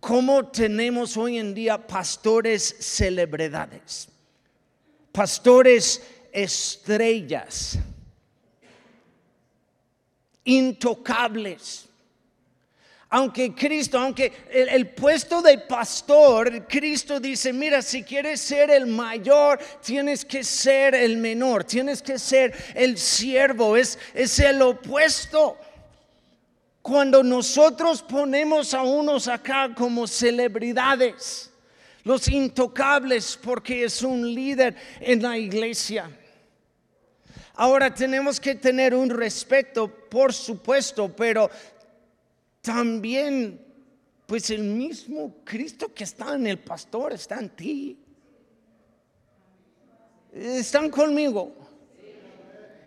cómo 0.00 0.48
tenemos 0.48 1.16
hoy 1.16 1.38
en 1.38 1.54
día 1.54 1.86
pastores 1.86 2.74
celebridades, 2.80 4.08
pastores 5.12 6.02
estrellas, 6.32 7.78
intocables 10.42 11.85
aunque 13.08 13.54
Cristo, 13.54 13.98
aunque 13.98 14.32
el, 14.50 14.88
puesto 14.88 15.40
de 15.40 15.58
pastor, 15.58 16.66
Cristo 16.66 17.20
dice, 17.20 17.52
mira, 17.52 17.80
si 17.80 18.02
quieres 18.02 18.40
ser 18.40 18.70
el 18.70 18.86
mayor, 18.86 19.60
tienes 19.84 20.24
que 20.24 20.42
ser 20.42 20.94
el 20.94 21.16
menor, 21.16 21.62
tienes 21.62 22.02
que 22.02 22.18
ser 22.18 22.52
el 22.74 22.98
siervo, 22.98 23.76
es, 23.76 23.96
es 24.12 24.38
el 24.40 24.60
opuesto. 24.60 25.56
Cuando 26.82 27.22
nosotros 27.22 28.02
ponemos 28.02 28.74
a 28.74 28.82
unos 28.82 29.28
acá 29.28 29.72
como 29.74 30.06
celebridades, 30.08 31.50
los 32.02 32.26
intocables, 32.28 33.38
porque 33.40 33.84
es 33.84 34.02
un 34.02 34.34
líder 34.34 34.76
en 35.00 35.22
la 35.22 35.38
iglesia. 35.38 36.10
Ahora 37.54 37.92
tenemos 37.92 38.38
que 38.38 38.54
tener 38.54 38.94
un 38.94 39.10
respeto, 39.10 39.88
por 39.88 40.34
supuesto, 40.34 41.08
pero 41.16 41.50
también, 42.66 43.60
pues 44.26 44.50
el 44.50 44.64
mismo 44.64 45.36
Cristo 45.44 45.94
que 45.94 46.02
está 46.02 46.34
en 46.34 46.48
el 46.48 46.58
pastor 46.58 47.12
está 47.12 47.38
en 47.38 47.48
ti. 47.50 47.96
Están 50.32 50.90
conmigo. 50.90 51.54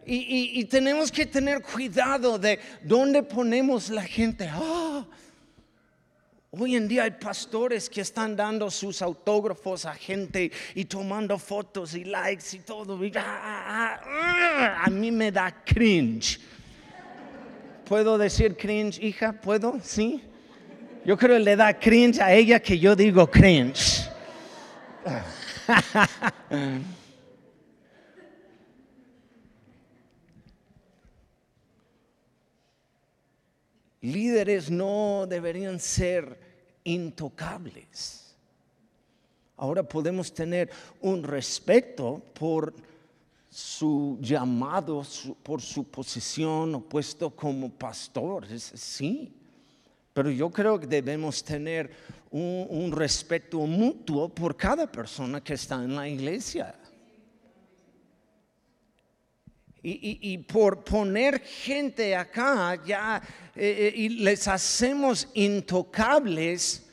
Y, 0.06 0.66
tenemos 0.66 1.12
que 1.12 1.26
tener 1.26 1.62
cuidado 1.62 2.38
de 2.38 2.60
dónde 2.84 3.24
ponemos 3.24 3.90
la 3.90 4.02
gente. 4.02 4.50
Ah, 4.52 5.06
hoy 6.50 6.76
en 6.76 6.88
día 6.88 7.04
hay 7.04 7.12
pastores 7.12 7.90
que 7.90 8.02
están 8.02 8.36
dando 8.36 8.70
sus 8.72 9.02
autógrafos 9.02 9.86
a 9.86 9.94
gente 9.94 10.52
y 10.76 10.84
tomando 10.86 11.38
fotos 11.38 11.94
y 11.94 12.04
likes 12.04 12.58
y 12.58 12.60
todo. 12.60 13.00
Ah, 13.16 14.02
ah, 14.04 14.84
a 14.84 14.90
mí 14.90 15.10
me 15.10 15.32
da 15.32 15.64
cringe. 15.64 16.38
¿Puedo 17.90 18.18
decir 18.20 18.56
cringe, 18.56 19.02
hija? 19.02 19.34
¿Puedo? 19.34 19.80
¿Sí? 19.82 20.22
Yo 21.04 21.18
creo 21.18 21.38
que 21.38 21.44
le 21.44 21.56
da 21.56 21.74
cringe 21.74 22.22
a 22.22 22.32
ella 22.32 22.60
que 22.60 22.78
yo 22.78 22.96
digo 22.96 23.26
cringe. 23.32 24.08
Líderes 34.02 34.70
no 34.70 35.26
deberían 35.28 35.80
ser 35.80 36.38
intocables. 36.84 38.36
Ahora 39.58 39.82
podemos 39.82 40.32
tener 40.32 40.70
un 41.02 41.24
respeto 41.24 42.22
por 42.36 42.72
su 43.50 44.18
llamado, 44.22 45.04
por 45.42 45.62
su 45.62 45.84
posición 45.86 46.76
o 46.76 46.82
puesto 46.82 47.32
como 47.32 47.70
pastor. 47.70 48.46
Sí, 48.60 49.34
pero 50.14 50.30
yo 50.30 50.50
creo 50.50 50.80
que 50.80 50.86
debemos 50.86 51.44
tener 51.44 51.90
un, 52.32 52.92
respeto 52.92 53.60
mutuo 53.62 54.30
por 54.30 54.56
cada 54.56 54.92
persona 54.92 55.42
que 55.42 55.54
está 55.54 55.84
en 55.84 55.96
la 55.96 56.08
iglesia. 56.08 56.76
Y, 59.82 60.38
por 60.40 60.84
poner 60.84 61.40
gente 61.40 62.14
acá 62.14 62.78
ya 62.86 63.22
eh, 63.56 63.94
eh, 63.94 63.94
y 63.96 64.10
les 64.10 64.46
hacemos 64.50 65.30
intocables 65.34 66.89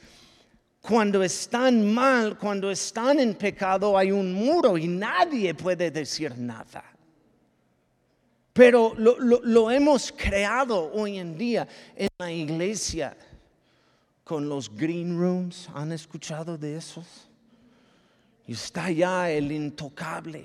cuando 0.86 1.22
están 1.22 1.92
mal, 1.92 2.38
cuando 2.38 2.70
están 2.70 3.18
en 3.18 3.34
pecado, 3.34 3.98
hay 3.98 4.12
un 4.12 4.32
muro 4.32 4.78
y 4.78 4.86
nadie 4.86 5.54
puede 5.54 5.90
decir 5.90 6.36
nada. 6.38 6.84
Pero 8.52 8.94
lo, 8.96 9.70
hemos 9.70 10.12
creado 10.12 10.90
hoy 10.94 11.18
en 11.18 11.36
día 11.36 11.68
en 11.94 12.08
la 12.18 12.30
iglesia 12.30 13.16
con 14.24 14.48
los 14.48 14.74
green 14.74 15.18
rooms. 15.18 15.68
¿Han 15.74 15.92
escuchado 15.92 16.56
de 16.56 16.76
esos? 16.76 17.28
Y 18.46 18.52
está 18.52 18.90
ya 18.90 19.30
el 19.30 19.52
intocable. 19.52 20.44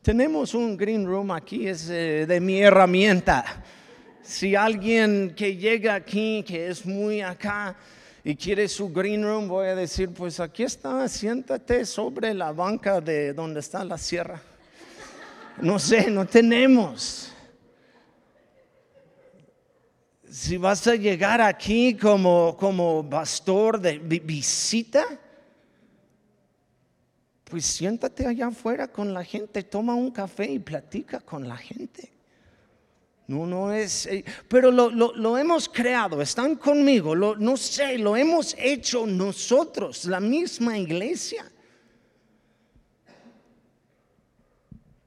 Tenemos 0.00 0.54
un 0.54 0.76
green 0.76 1.06
room 1.06 1.30
aquí, 1.30 1.68
es 1.68 1.88
eh, 1.90 2.26
de 2.26 2.40
mi 2.40 2.60
herramienta. 2.60 3.62
Si 4.22 4.56
alguien 4.56 5.34
que 5.36 5.56
llega 5.56 5.94
aquí, 5.94 6.42
que 6.44 6.68
es 6.68 6.84
muy 6.84 7.20
acá, 7.20 7.76
y 8.24 8.36
quiere 8.36 8.68
su 8.68 8.92
green 8.92 9.24
room, 9.24 9.48
voy 9.48 9.66
a 9.66 9.74
decir, 9.74 10.10
pues 10.10 10.38
aquí 10.38 10.62
está, 10.62 11.08
siéntate 11.08 11.84
sobre 11.84 12.32
la 12.34 12.52
banca 12.52 13.00
de 13.00 13.32
donde 13.32 13.60
está 13.60 13.84
la 13.84 13.98
sierra. 13.98 14.40
No 15.60 15.78
sé, 15.78 16.10
no 16.10 16.24
tenemos. 16.26 17.32
Si 20.30 20.56
vas 20.56 20.86
a 20.86 20.94
llegar 20.94 21.40
aquí 21.40 21.96
como, 21.96 22.56
como 22.56 23.08
pastor 23.08 23.80
de 23.80 23.98
visita, 23.98 25.04
pues 27.44 27.66
siéntate 27.66 28.26
allá 28.26 28.46
afuera 28.46 28.88
con 28.88 29.12
la 29.12 29.24
gente, 29.24 29.62
toma 29.64 29.94
un 29.94 30.10
café 30.10 30.50
y 30.50 30.58
platica 30.58 31.20
con 31.20 31.46
la 31.46 31.56
gente. 31.56 32.10
No, 33.28 33.46
no 33.46 33.72
es, 33.72 34.06
eh, 34.06 34.24
pero 34.48 34.70
lo, 34.70 35.38
hemos 35.38 35.68
creado, 35.68 36.20
están 36.20 36.56
conmigo, 36.56 37.14
no 37.14 37.56
sé, 37.56 37.96
lo 37.98 38.16
hemos 38.16 38.54
hecho 38.58 39.06
nosotros, 39.06 40.04
la 40.06 40.20
misma 40.20 40.76
iglesia. 40.76 41.52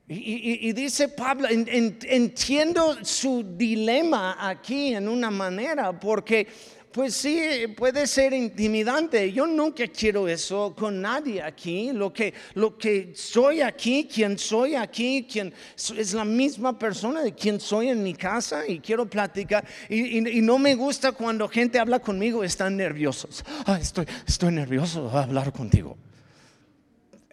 Y, 0.07 0.71
dice 0.73 1.07
Pablo, 1.09 1.47
entiendo 1.49 3.03
su 3.03 3.43
dilema 3.57 4.37
aquí 4.39 4.93
en 4.93 5.07
una 5.07 5.31
manera, 5.31 5.99
porque 5.99 6.47
pues 6.95 7.13
sí, 7.13 7.37
puede 7.75 8.07
ser 8.07 8.31
intimidante. 8.31 9.29
Yo 9.33 9.45
nunca 9.45 9.85
quiero 9.85 10.29
eso 10.29 10.73
con 10.73 11.01
nadie 11.01 11.41
aquí. 11.43 11.91
Lo 11.91 12.13
que, 12.13 12.33
lo 12.53 12.77
que 12.77 13.11
soy 13.13 13.59
aquí, 13.59 14.07
quien 14.07 14.37
soy 14.37 14.75
aquí, 14.75 15.27
quien 15.29 15.53
es 15.75 16.13
la 16.13 16.23
misma 16.23 16.79
persona 16.79 17.21
de 17.21 17.33
quien 17.33 17.59
soy 17.59 17.89
en 17.89 18.01
mi 18.01 18.13
casa 18.13 18.65
y 18.65 18.79
quiero 18.79 19.09
platicar. 19.09 19.65
Y, 19.89 20.21
no 20.39 20.57
me 20.57 20.73
gusta 20.73 21.11
cuando 21.11 21.49
gente 21.49 21.79
habla 21.79 21.99
conmigo, 21.99 22.45
están 22.45 22.77
nerviosos. 22.77 23.43
Ah, 23.65 23.77
estoy, 23.77 24.05
estoy 24.25 24.53
nervioso 24.53 25.09
de 25.09 25.17
hablar 25.17 25.51
contigo. 25.51 25.97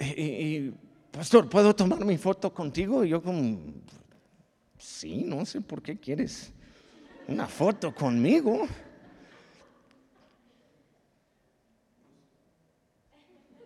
Y, 0.01 0.72
pastor, 1.12 1.48
¿puedo 1.48 1.72
tomar 1.72 2.05
mi 2.05 2.18
foto 2.18 2.53
contigo? 2.53 3.05
Y 3.05 3.11
yo 3.11 3.22
como, 3.22 3.61
sí, 4.77 5.22
no 5.25 5.46
sé 5.46 5.61
por 5.61 5.81
qué 5.81 5.96
quieres 5.96 6.53
una 7.29 7.46
foto 7.46 7.94
conmigo. 7.94 8.66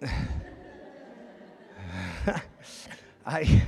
hay, 3.24 3.62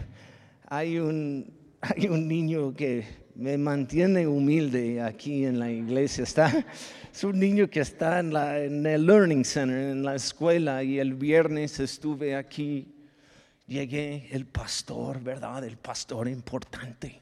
hay, 0.66 0.98
un, 0.98 1.52
hay 1.80 2.08
un 2.08 2.28
niño 2.28 2.74
que 2.74 3.06
me 3.34 3.56
mantiene 3.56 4.26
humilde 4.26 5.00
aquí 5.00 5.44
en 5.44 5.58
la 5.58 5.70
iglesia. 5.70 6.24
Está, 6.24 6.64
es 7.12 7.24
un 7.24 7.38
niño 7.38 7.68
que 7.68 7.80
está 7.80 8.20
en, 8.20 8.36
en 8.36 8.86
el 8.86 9.06
Learning 9.06 9.44
Center, 9.44 9.92
en 9.92 10.02
la 10.02 10.16
escuela, 10.16 10.82
y 10.82 10.98
el 10.98 11.14
viernes 11.14 11.80
estuve 11.80 12.34
aquí. 12.34 12.94
Llegué 13.66 14.28
el 14.30 14.46
pastor, 14.46 15.22
¿verdad? 15.22 15.64
El 15.64 15.76
pastor 15.76 16.28
importante 16.28 17.20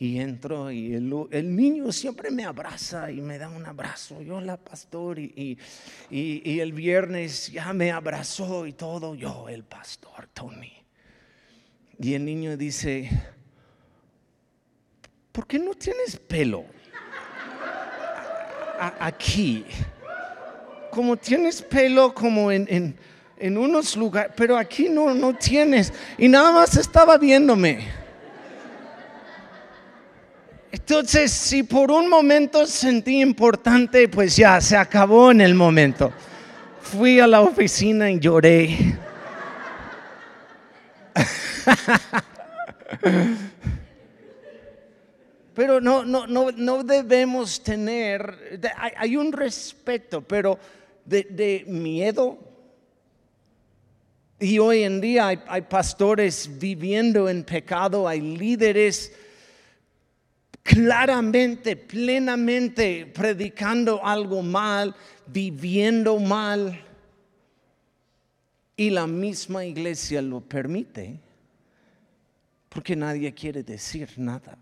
y 0.00 0.20
entro 0.20 0.70
y 0.70 0.94
el, 0.94 1.56
niño 1.56 1.90
siempre 1.90 2.30
me 2.30 2.44
abraza 2.44 3.10
y 3.10 3.20
me 3.20 3.36
da 3.36 3.48
un 3.48 3.66
abrazo. 3.66 4.22
Yo 4.22 4.40
la 4.40 4.56
pastor 4.56 5.18
y, 5.18 5.58
y, 6.08 6.60
el 6.60 6.72
viernes 6.72 7.50
ya 7.50 7.72
me 7.72 7.90
abrazó 7.90 8.66
y 8.66 8.72
todo. 8.72 9.16
Yo 9.16 9.48
el 9.48 9.64
pastor 9.64 10.28
Tony. 10.32 10.72
Y 11.98 12.14
el 12.14 12.24
niño 12.24 12.56
dice, 12.56 13.10
¿por 15.32 15.46
qué 15.48 15.58
no 15.58 15.74
tienes 15.74 16.16
pelo? 16.16 16.64
aquí. 19.00 19.64
Como 20.92 21.16
tienes 21.16 21.60
pelo 21.60 22.14
como 22.14 22.52
en, 22.52 22.96
en 23.36 23.58
unos 23.58 23.96
lugares, 23.96 24.32
pero 24.36 24.56
aquí 24.56 24.88
no, 24.88 25.12
no 25.12 25.34
tienes. 25.34 25.92
Y 26.16 26.28
nada 26.28 26.52
más 26.52 26.76
estaba 26.76 27.18
viéndome. 27.18 27.97
Entonces, 30.70 31.32
si 31.32 31.62
por 31.62 31.90
un 31.90 32.10
momento 32.10 32.66
sentí 32.66 33.22
importante, 33.22 34.06
pues 34.08 34.36
ya 34.36 34.60
se 34.60 34.76
acabó 34.76 35.30
en 35.30 35.40
el 35.40 35.54
momento. 35.54 36.12
Fui 36.82 37.18
a 37.20 37.26
la 37.26 37.40
oficina 37.40 38.10
y 38.10 38.20
lloré. 38.20 38.98
Pero 45.54 45.80
no, 45.80 46.04
no, 46.04 46.26
no, 46.26 46.50
no 46.52 46.84
debemos 46.84 47.62
tener, 47.62 48.60
hay, 48.96 49.16
un 49.16 49.32
respeto, 49.32 50.20
pero 50.20 50.58
de, 51.04 51.64
miedo. 51.66 52.38
Y 54.38 54.58
hoy 54.58 54.84
en 54.84 55.00
día 55.00 55.28
hay 55.48 55.62
pastores 55.62 56.58
viviendo 56.60 57.28
en 57.28 57.42
pecado, 57.42 58.06
hay 58.06 58.20
líderes 58.20 59.12
claramente, 60.68 61.76
plenamente 61.76 63.06
predicando 63.06 64.04
algo 64.04 64.42
mal, 64.42 64.94
viviendo 65.26 66.18
mal. 66.18 66.78
Y 68.76 68.90
la 68.90 69.06
misma 69.06 69.64
iglesia 69.64 70.20
lo 70.20 70.40
permite 70.40 71.18
porque 72.68 72.94
nadie 72.94 73.32
quiere 73.32 73.62
decir 73.62 74.10
nada. 74.18 74.56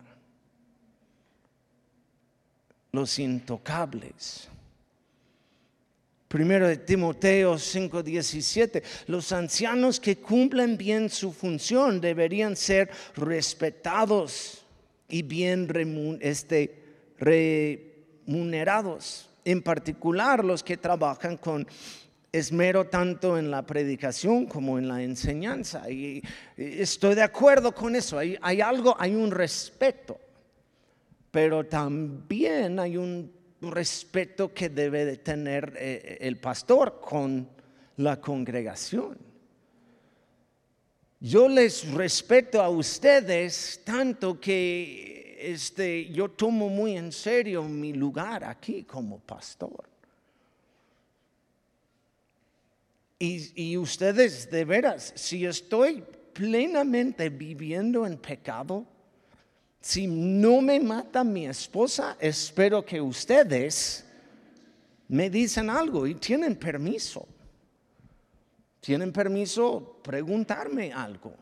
Los 2.93 3.19
intocables. 3.19 4.49
Primero 6.29 6.69
de 6.69 6.77
Timoteo 6.77 7.59
5:17, 7.59 8.83
los 9.09 9.33
ancianos 9.33 10.01
que 10.01 10.17
cumplen 10.17 10.79
bien 10.79 11.11
su 11.11 11.33
función 11.33 12.01
deberían 12.01 12.57
ser 12.57 12.91
respetados 13.17 14.66
y 15.09 15.23
bien 15.23 15.69
este, 16.21 16.85
remunerados, 17.19 19.31
en 19.45 19.63
particular 19.63 20.45
los 20.45 20.63
que 20.63 20.77
trabajan 20.77 21.37
con 21.37 21.67
esmero 22.33 22.87
tanto 22.87 23.39
en 23.39 23.51
la 23.51 23.65
predicación 23.65 24.47
como 24.47 24.79
en 24.79 24.89
la 24.89 25.03
enseñanza. 25.03 25.89
Y 25.91 26.23
estoy 26.57 27.15
de 27.15 27.23
acuerdo 27.23 27.73
con 27.73 27.97
eso, 27.97 28.19
hay, 28.19 28.37
hay 28.43 28.61
algo, 28.61 28.97
hay 28.99 29.15
un 29.15 29.31
respeto, 29.31 30.19
pero 31.31 31.65
también 31.65 32.79
hay 32.79 32.97
un 32.97 33.33
respeto 33.61 34.53
que 34.53 34.69
debe 34.69 35.05
de 35.05 35.17
tener 35.17 35.75
eh, 35.79 36.19
el 36.21 36.39
pastor 36.39 37.01
con 37.01 37.49
la 37.97 38.21
congregación 38.21 39.26
yo 41.27 41.49
les 41.49 41.93
respeto 41.93 42.63
a 42.63 42.69
ustedes 42.69 43.81
tanto 43.85 44.41
que 44.41 45.37
este, 45.41 46.07
yo 46.13 46.31
tomo 46.31 46.69
muy 46.69 46.97
en 46.97 47.11
serio 47.11 47.65
mi 47.65 47.93
lugar 47.93 48.45
aquí 48.45 48.85
como 48.85 49.19
pastor. 49.19 49.89
Y, 53.19 53.51
y, 53.71 53.77
ustedes, 53.77 54.49
de 54.51 54.65
veras, 54.65 55.13
si 55.17 55.45
estoy 55.45 56.05
plenamente 56.33 57.29
viviendo 57.29 58.07
en 58.07 58.19
pecado, 58.19 58.85
si 59.81 60.07
no 60.07 60.61
me 60.61 60.79
mata 60.79 61.25
mi 61.25 61.47
esposa, 61.47 62.17
espero 62.21 62.85
que 62.85 63.01
ustedes 63.01 64.05
me 65.09 65.29
dicen 65.29 65.71
algo 65.71 66.07
y 66.07 66.15
tienen 66.15 66.55
permiso. 66.55 67.27
Tienen 68.87 69.11
permiso 69.11 69.99
preguntarme 70.01 70.93
algo 70.93 71.35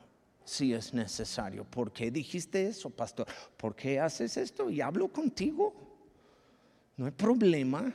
si 0.46 0.72
es 0.72 0.94
necesario. 0.94 1.62
¿Por 1.62 1.92
qué 1.92 2.11
dijiste 2.11 2.66
eso, 2.66 2.88
pastor? 2.88 3.26
¿Por 3.59 3.76
qué 3.76 4.00
haces 4.00 4.38
esto? 4.38 4.70
Y 4.70 4.80
hablo 4.80 5.09
contigo. 5.09 5.74
No 6.96 7.04
hay 7.04 7.11
problema. 7.11 7.92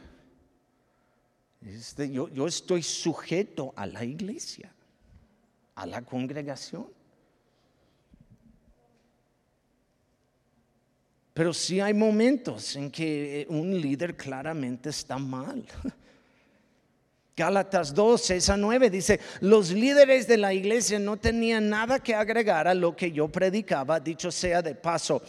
Este, 1.66 2.12
yo, 2.12 2.30
yo 2.30 2.46
estoy 2.46 2.84
sujeto 2.84 3.74
a 3.76 3.88
la 3.88 4.06
iglesia, 4.06 4.72
a 5.74 5.88
la 5.88 6.04
congregación. 6.04 6.86
Pero 11.34 11.56
sí 11.56 11.80
hay 11.80 11.96
momentos 11.96 12.76
en 12.76 12.92
que 12.92 13.48
un 13.50 13.82
líder 13.82 14.16
claramente 14.16 14.90
está 14.90 15.18
mal. 15.18 15.66
Gálatas 17.40 17.94
2, 17.94 18.22
6 18.22 18.50
a 18.50 18.58
9 18.58 18.90
dice, 18.90 19.18
los 19.40 19.72
líderes 19.72 20.28
de 20.28 20.36
la 20.36 20.54
iglesia 20.54 21.00
no 21.00 21.16
tenían 21.16 21.70
nada 21.70 22.00
que 22.00 22.14
agregar 22.14 22.68
a 22.68 22.74
lo 22.74 22.98
que 22.98 23.14
yo 23.14 23.30
predicaba, 23.30 23.98
dicho 23.98 24.30
sea 24.30 24.62
de 24.62 24.76
paso. 24.76 25.22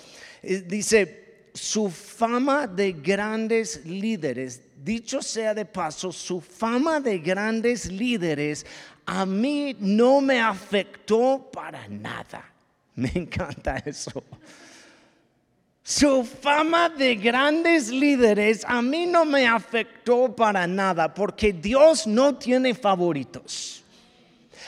Eh, 0.42 0.64
dice, 0.66 1.50
su 1.54 1.88
fama 1.88 2.66
de 2.66 2.94
grandes 2.94 3.86
líderes, 3.86 4.60
dicho 4.82 5.22
sea 5.22 5.54
de 5.54 5.64
paso, 5.64 6.10
su 6.10 6.40
fama 6.40 6.98
de 6.98 7.20
grandes 7.20 7.86
líderes 7.86 8.66
a 9.06 9.24
mí 9.24 9.76
no 9.78 10.20
me 10.20 10.40
afectó 10.40 11.48
para 11.52 11.86
nada. 11.86 12.44
Me 12.96 13.12
encanta 13.14 13.76
eso. 13.86 14.24
Su 15.90 16.22
fama 16.22 16.88
de 16.88 17.16
grandes 17.16 17.88
líderes 17.88 18.64
a 18.64 18.80
mí 18.80 19.06
no 19.06 19.24
me 19.24 19.48
afectó 19.48 20.32
para 20.36 20.64
nada 20.64 21.12
porque 21.12 21.52
Dios 21.52 22.06
no 22.06 22.36
tiene 22.36 22.74
favoritos. 22.74 23.82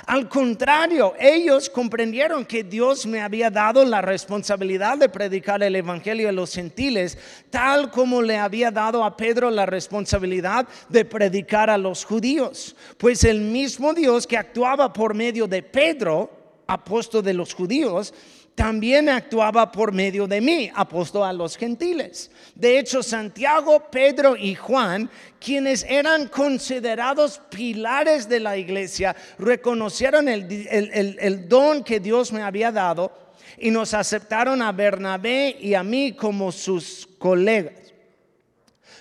Al 0.05 0.29
contrario, 0.29 1.15
ellos 1.21 1.71
comprendieron 1.71 2.45
que 2.45 2.65
Dios 2.65 3.07
me 3.07 3.21
había 3.21 3.51
dado 3.51 3.85
la 3.85 4.03
responsabilidad 4.03 4.99
de 4.99 5.09
predicar 5.09 5.63
el 5.63 5.77
Evangelio 5.77 6.29
a 6.29 6.33
los 6.33 6.53
gentiles, 6.53 7.17
tal 7.51 7.93
como 7.93 8.21
le 8.21 8.39
había 8.39 8.73
dado 8.73 9.05
a 9.05 9.17
Pedro 9.17 9.49
la 9.49 9.65
responsabilidad 9.65 10.67
de 10.89 11.05
predicar 11.05 11.71
a 11.71 11.79
los 11.79 12.05
judíos. 12.05 12.75
Pues 12.99 13.23
el 13.23 13.43
mismo 13.43 13.95
Dios 13.95 14.27
que 14.27 14.37
actuaba 14.37 14.93
por 14.93 15.15
medio 15.15 15.47
de 15.47 15.63
Pedro, 15.63 16.31
apóstol 16.67 17.23
de 17.23 17.35
los 17.35 17.55
judíos, 17.55 18.13
también 18.55 19.09
actuaba 19.09 19.73
por 19.73 19.93
medio 19.93 20.27
de 20.27 20.41
mí, 20.41 20.71
apóstol 20.75 21.25
a 21.25 21.33
los 21.33 21.57
gentiles. 21.57 22.31
De 22.55 22.79
hecho, 22.79 23.03
Santiago, 23.03 23.91
Pedro 23.91 24.37
y 24.37 24.55
Juan, 24.55 25.11
quienes 25.41 25.85
eran 25.89 26.29
considerados 26.29 27.41
pilares 27.51 28.29
de 28.29 28.41
la 28.41 28.57
iglesia, 28.57 29.17
reconocieron 29.39 30.29
el, 30.29 30.67
el 30.71 31.49
don 31.49 31.83
que 31.83 31.99
Dios 31.99 32.33
me 32.33 32.43
había 32.43 32.71
dado 32.71 33.13
y 33.59 33.71
nos 33.71 33.95
aceptaron 33.95 34.61
a 34.63 34.73
Bernabé 34.73 35.57
y 35.61 35.75
a 35.75 35.83
mí 35.83 36.13
como 36.13 36.53
sus 36.53 37.09
colegas. 37.19 37.82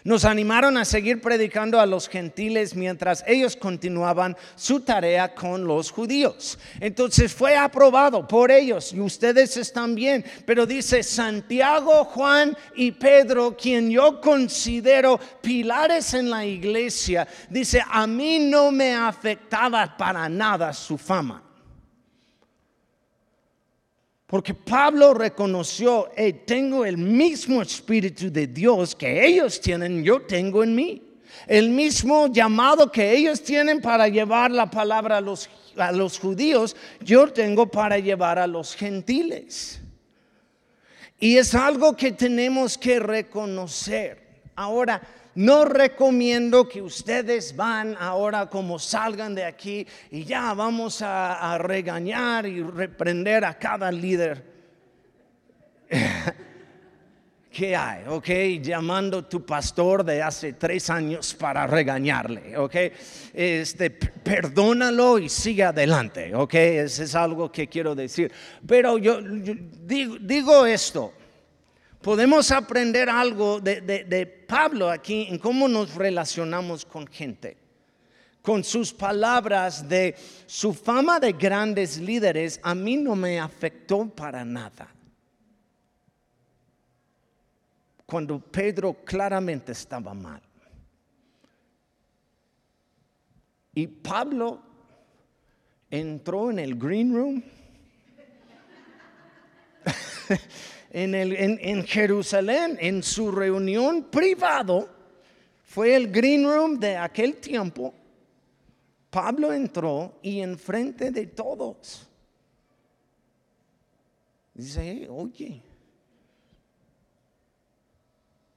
Nos 0.04 0.26
animaron 0.26 0.78
a 0.78 0.86
seguir 0.86 1.22
predicando 1.22 1.80
a 1.80 1.86
los 1.86 2.10
gentiles 2.10 2.76
mientras 2.76 3.24
ellos 3.28 3.56
continuaban 3.56 4.36
su 4.56 4.80
tarea 4.80 5.36
con 5.36 5.66
los 5.66 5.92
judíos. 5.92 6.58
Entonces 6.80 7.32
fue 7.32 7.56
aprobado 7.56 8.28
por 8.28 8.50
ellos 8.50 8.94
y 8.94 9.00
ustedes 9.00 9.58
están 9.58 9.94
bien. 9.94 10.26
Pero 10.46 10.66
dice 10.66 11.04
Santiago, 11.04 12.06
Juan 12.06 12.58
y 12.76 12.92
Pedro, 12.92 13.56
quien 13.56 13.92
yo 13.92 14.20
considero 14.20 15.20
pilares 15.42 16.16
en 16.16 16.32
la 16.32 16.46
iglesia, 16.46 17.28
dice, 17.50 17.84
a 17.88 18.08
mí 18.08 18.40
no 18.40 18.72
me 18.72 18.96
afectaba 18.96 19.96
para 19.98 20.28
nada 20.28 20.74
su 20.74 20.98
fama. 20.98 21.51
Porque 24.32 24.54
Pablo 24.54 25.13
reconoció, 25.13 26.10
tengo 26.46 26.86
el 26.86 26.98
mismo 26.98 27.62
Espíritu 27.62 28.32
de 28.32 28.48
Dios 28.48 28.96
que 28.96 29.28
ellos 29.28 29.60
tienen, 29.60 30.06
yo 30.06 30.22
tengo 30.22 30.63
en 30.63 30.74
mí. 30.74 31.04
El 31.48 31.70
mismo 31.70 32.28
llamado 32.28 32.89
que 32.89 33.12
ellos 33.13 33.44
tienen 33.44 33.82
para 33.82 34.08
llevar 34.08 34.50
la 34.50 34.72
palabra 34.72 35.17
a 35.17 35.22
los, 35.22 35.50
a 35.76 35.91
los 35.91 36.17
judíos, 36.17 36.78
yo 37.02 37.28
tengo 37.28 37.70
para 37.70 38.00
llevar 38.00 38.39
a 38.39 38.48
los 38.48 38.74
gentiles. 38.74 39.82
Y 41.20 41.36
es 41.36 41.54
algo 41.54 41.98
que 41.98 42.13
tenemos 42.13 42.78
que 42.78 43.02
reconocer. 43.02 44.44
Ahora, 44.56 45.02
no 45.36 45.65
recomiendo 45.65 46.67
que 46.67 46.82
ustedes 46.82 47.56
van 47.56 47.96
ahora 48.00 48.48
como 48.50 48.80
salgan 48.80 49.34
de 49.34 49.46
aquí 49.46 49.88
y 50.10 50.26
ya 50.26 50.54
vamos 50.54 51.02
a, 51.02 51.58
regañar 51.58 52.46
y 52.46 52.62
reprender 52.62 53.46
a 53.46 53.58
cada 53.58 53.91
líder. 53.91 54.52
¿Qué 57.52 57.76
hay? 57.76 58.06
¿Ok? 58.08 58.30
Llamando 58.62 59.17
a 59.20 59.30
tu 59.30 59.46
pastor 59.46 60.06
de 60.06 60.22
hace 60.22 60.54
tres 60.54 60.89
años 60.89 61.34
para 61.34 61.67
regañarle. 61.67 62.58
¿Ok? 62.58 62.76
Este, 63.34 63.89
perdónalo 63.89 65.20
y 65.20 65.28
sigue 65.28 65.63
adelante. 65.63 66.34
¿Ok? 66.34 66.54
Eso 66.54 67.04
es 67.04 67.13
algo 67.13 67.52
que 67.52 67.67
quiero 67.67 67.94
decir. 67.94 68.32
Pero 68.65 68.98
yo, 68.98 69.20
digo 69.22 70.65
esto 70.65 71.13
podemos 72.02 72.52
aprender 72.52 73.10
algo 73.10 73.60
de, 73.60 74.44
Pablo 74.48 74.90
aquí 74.90 75.28
en 75.30 75.38
cómo 75.38 75.68
nos 75.68 75.96
relacionamos 75.96 76.86
con 76.86 77.08
gente. 77.08 77.58
Con 78.42 78.64
sus 78.64 78.92
palabras 78.92 79.88
de 79.88 80.16
su 80.48 80.74
fama 80.74 81.20
de 81.20 81.32
grandes 81.34 81.98
líderes, 81.98 82.60
a 82.64 82.74
mí 82.74 82.98
no 82.98 83.16
me 83.16 83.40
afectó 83.40 84.08
para 84.10 84.44
nada. 84.44 84.88
Cuando 88.06 88.40
Pedro 88.40 88.94
claramente 89.06 89.74
estaba 89.74 90.14
mal. 90.16 90.42
Y 93.76 93.88
Pablo 93.88 94.60
entró 95.90 96.50
en 96.50 96.60
el 96.60 96.76
green 96.76 97.14
room 97.14 97.44
en, 100.94 101.84
Jerusalén, 101.86 102.78
en 102.80 103.02
su 103.02 103.32
reunión 103.32 104.04
privado, 104.04 104.90
fue 105.64 105.96
el 105.96 106.12
green 106.12 106.44
room 106.44 106.80
de 106.80 106.98
aquel 106.98 107.38
tiempo. 107.38 107.94
Pablo 109.10 109.54
entró 109.54 110.20
y 110.22 110.42
enfrente 110.42 111.12
de 111.12 111.28
todos. 111.28 112.08
Dice, 114.54 115.08
oye, 115.10 115.62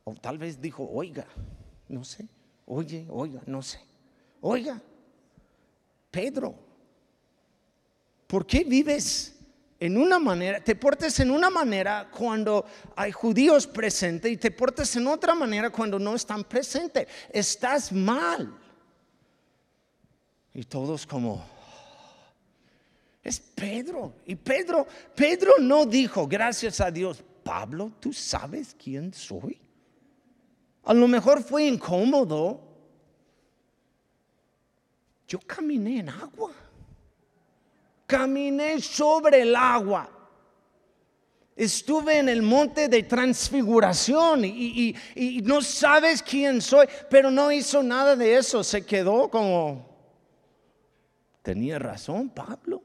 o 0.05 0.15
tal 0.15 0.39
vez 0.39 0.61
dijo, 0.61 0.89
oiga, 0.91 1.27
no 1.89 2.05
sé, 2.05 2.29
oye, 2.67 3.07
oiga, 3.09 3.43
no 3.47 3.63
sé, 3.63 3.81
oiga, 4.41 4.81
Pedro, 6.11 6.55
¿por 8.27 8.45
qué 8.47 8.65
vives 8.65 9.34
en 9.81 9.97
una 9.97 10.19
manera, 10.19 10.61
te 10.63 10.77
portes 10.77 11.19
en 11.21 11.31
una 11.31 11.51
manera 11.51 12.09
cuando 12.11 12.65
hay 12.95 13.13
judíos 13.13 13.67
presentes 13.67 14.31
y 14.31 14.37
te 14.37 14.51
portes 14.51 14.95
en 14.97 15.07
otra 15.07 15.35
manera 15.35 15.71
cuando 15.71 15.99
no 15.99 16.15
están 16.15 16.45
presentes. 16.45 17.09
Estás 17.31 17.93
mal. 17.93 18.57
Y 20.55 20.65
todos 20.65 21.07
como, 21.07 21.45
es 23.23 23.41
Pedro. 23.41 24.15
Y 24.25 24.37
Pedro, 24.37 24.87
Pedro 25.15 25.55
no 25.59 25.85
dijo, 25.87 26.29
gracias 26.29 26.81
a 26.81 26.91
Dios, 26.91 27.25
Pablo, 27.43 27.93
¿tú 27.99 28.13
sabes 28.13 28.77
quién 28.81 29.13
soy? 29.13 29.59
A 30.85 30.95
lo 30.95 31.09
mejor 31.09 31.43
fue 31.43 31.67
incómodo. 31.67 32.61
Yo 35.27 35.41
caminé 35.41 36.01
en 36.01 36.11
agua 36.11 36.53
caminé 38.07 38.81
sobre 38.81 39.43
el 39.43 39.57
agua. 39.57 40.11
Estuve 41.57 42.19
en 42.19 42.29
el 42.29 42.43
monte 42.43 42.89
de 42.89 43.05
transfiguración 43.05 44.45
y, 44.45 44.97
no 45.45 45.63
sabes 45.63 46.21
quién 46.21 46.61
soy, 46.61 46.87
pero 47.09 47.31
no 47.31 47.53
hizo 47.53 47.83
nada 47.83 48.17
de 48.17 48.37
eso. 48.37 48.65
Se 48.65 48.85
quedó 48.85 49.31
como, 49.31 49.89
tenía 51.43 51.79
razón 51.79 52.29
Pablo. 52.29 52.83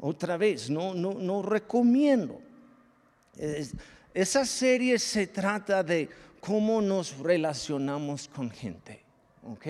Otra 0.00 0.36
vez, 0.36 0.70
no, 0.70 0.94
no, 0.94 1.14
no 1.14 1.42
recomiendo. 1.42 2.40
esa 4.14 4.46
serie 4.46 4.98
se 4.98 5.26
trata 5.26 5.82
de 5.82 6.08
cómo 6.48 6.80
nos 6.80 7.18
relacionamos 7.18 8.26
con 8.26 8.50
gente. 8.50 9.02
¿Ok? 9.42 9.66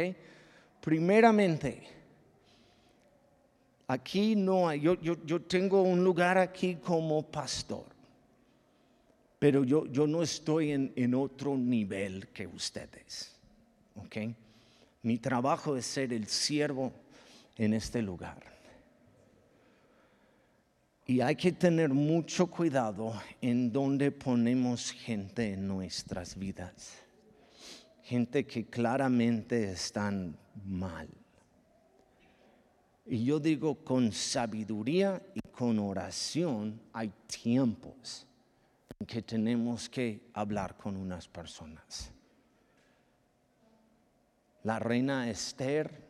Primeramente, 0.81 1.83
aquí 3.89 4.37
no 4.37 4.69
hay, 4.69 4.83
yo, 4.83 4.95
yo, 5.01 5.43
tengo 5.43 5.83
un 5.83 6.05
lugar 6.05 6.39
aquí 6.39 6.77
como 6.77 7.21
pastor, 7.23 7.87
pero 9.41 9.65
yo, 9.65 9.87
yo 9.87 10.07
no 10.07 10.23
estoy 10.23 10.71
en, 10.71 10.93
en 10.95 11.17
otro 11.17 11.57
nivel 11.57 12.29
que 12.29 12.47
ustedes. 12.47 13.35
¿Ok? 13.97 14.17
Mi 15.03 15.19
trabajo 15.19 15.77
es 15.77 15.85
ser 15.85 16.13
el 16.13 16.29
siervo 16.29 16.93
en 17.57 17.75
este 17.75 18.03
lugar. 18.03 18.39
Y 21.11 21.23
hay 21.23 21.37
que 21.37 21.53
tener 21.53 21.89
mucho 21.89 22.49
cuidado 22.49 23.15
en 23.41 23.73
donde 23.73 24.13
ponemos 24.13 24.91
gente 24.91 25.55
en 25.55 25.67
nuestras 25.67 26.39
vidas. 26.39 26.99
Gente 28.03 28.47
que 28.47 28.67
claramente 28.67 29.73
están 29.73 30.37
mal. 30.67 31.09
Y 33.07 33.25
yo 33.25 33.41
digo, 33.41 33.83
con 33.83 34.13
sabiduría 34.13 35.23
y 35.33 35.41
con 35.51 35.79
oración 35.79 36.79
hay 36.93 37.11
tiempos 37.27 38.27
en 39.01 39.07
que 39.07 39.23
tenemos 39.23 39.89
que 39.89 40.29
hablar 40.35 40.77
con 40.77 40.95
unas 40.95 41.27
personas. 41.27 42.13
La 44.63 44.79
reina 44.79 45.31
Esther 45.31 46.08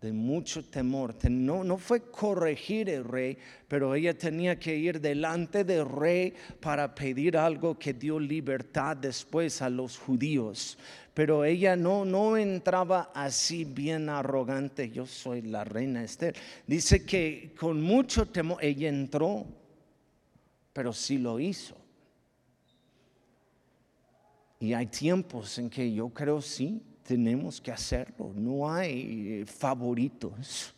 de 0.00 0.12
mucho 0.12 0.64
temor. 0.64 1.14
No, 1.28 1.62
no 1.62 1.76
fue 1.76 2.00
corregir 2.10 2.88
el 2.88 3.04
rey, 3.04 3.36
pero 3.68 3.94
ella 3.94 4.16
tenía 4.16 4.58
que 4.58 4.74
ir 4.74 5.00
delante 5.00 5.62
del 5.64 5.86
rey 5.86 6.32
para 6.58 6.94
pedir 6.94 7.36
algo 7.36 7.78
que 7.78 7.92
dio 7.92 8.18
libertad 8.18 8.96
después 8.96 9.60
a 9.60 9.68
los 9.68 9.98
judíos. 9.98 10.78
Pero 11.12 11.44
ella 11.44 11.76
no, 11.76 12.04
no 12.04 12.36
entraba 12.36 13.10
así 13.14 13.64
bien 13.64 14.08
arrogante, 14.08 14.90
yo 14.90 15.04
soy 15.06 15.42
la 15.42 15.64
reina 15.64 16.02
Esther. 16.02 16.34
Dice 16.66 17.04
que 17.04 17.52
con 17.58 17.82
mucho 17.82 18.26
temor 18.26 18.64
ella 18.64 18.88
entró, 18.88 19.44
pero 20.72 20.92
sí 20.92 21.18
lo 21.18 21.38
hizo. 21.38 21.76
Y 24.60 24.72
hay 24.72 24.86
tiempos 24.86 25.58
en 25.58 25.68
que 25.68 25.92
yo 25.92 26.08
creo 26.10 26.40
sí, 26.40 26.82
tenemos 27.10 27.60
que 27.60 27.72
hacerlo, 27.72 28.30
no 28.36 28.72
hay 28.72 29.44
favoritos. 29.44 30.72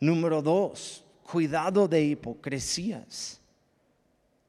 Número 0.00 0.40
dos, 0.40 1.04
cuidado 1.30 1.86
de 1.86 2.02
hipocresías. 2.02 3.38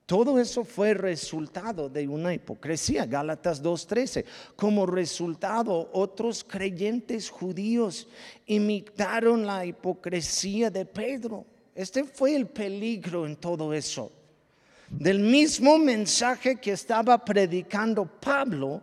Todo 0.05 0.39
eso 0.39 0.63
fue 0.63 0.93
resultado 0.93 1.89
de 1.89 2.07
una 2.07 2.33
hipocresía, 2.33 3.05
Gálatas 3.05 3.61
2.13. 3.61 4.23
Como 4.55 4.85
resultado, 4.85 5.89
otros 5.91 6.41
creyentes 6.41 7.29
judíos 7.29 8.07
imitaron 8.45 9.45
la 9.45 9.65
hipocresía 9.65 10.69
de 10.69 10.85
Pedro. 10.85 11.45
Este 11.75 12.05
fue 12.05 12.33
el 12.33 12.47
peligro 12.47 13.25
en 13.25 13.35
todo 13.35 13.73
eso. 13.73 14.09
Del 14.89 15.19
mismo 15.19 15.77
mensaje 15.77 16.61
que 16.61 16.71
estaba 16.71 17.17
predicando 17.25 18.05
Pablo, 18.05 18.81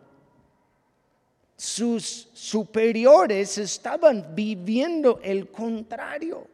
sus 1.57 2.29
superiores 2.33 3.59
estaban 3.59 4.35
viviendo 4.35 5.21
el 5.23 5.51
contrario. 5.51 6.47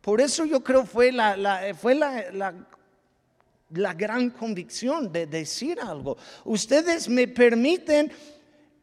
Por 0.00 0.20
eso 0.20 0.44
yo 0.44 0.62
creo 0.64 0.84
fue 0.84 1.12
la, 1.12 1.74
fue 1.78 1.94
la, 1.94 2.54
la 3.70 3.94
gran 3.94 4.30
convicción 4.30 5.12
de 5.12 5.26
decir 5.26 5.78
algo. 5.80 6.16
Ustedes 6.44 7.08
me 7.08 7.28
permiten 7.28 8.10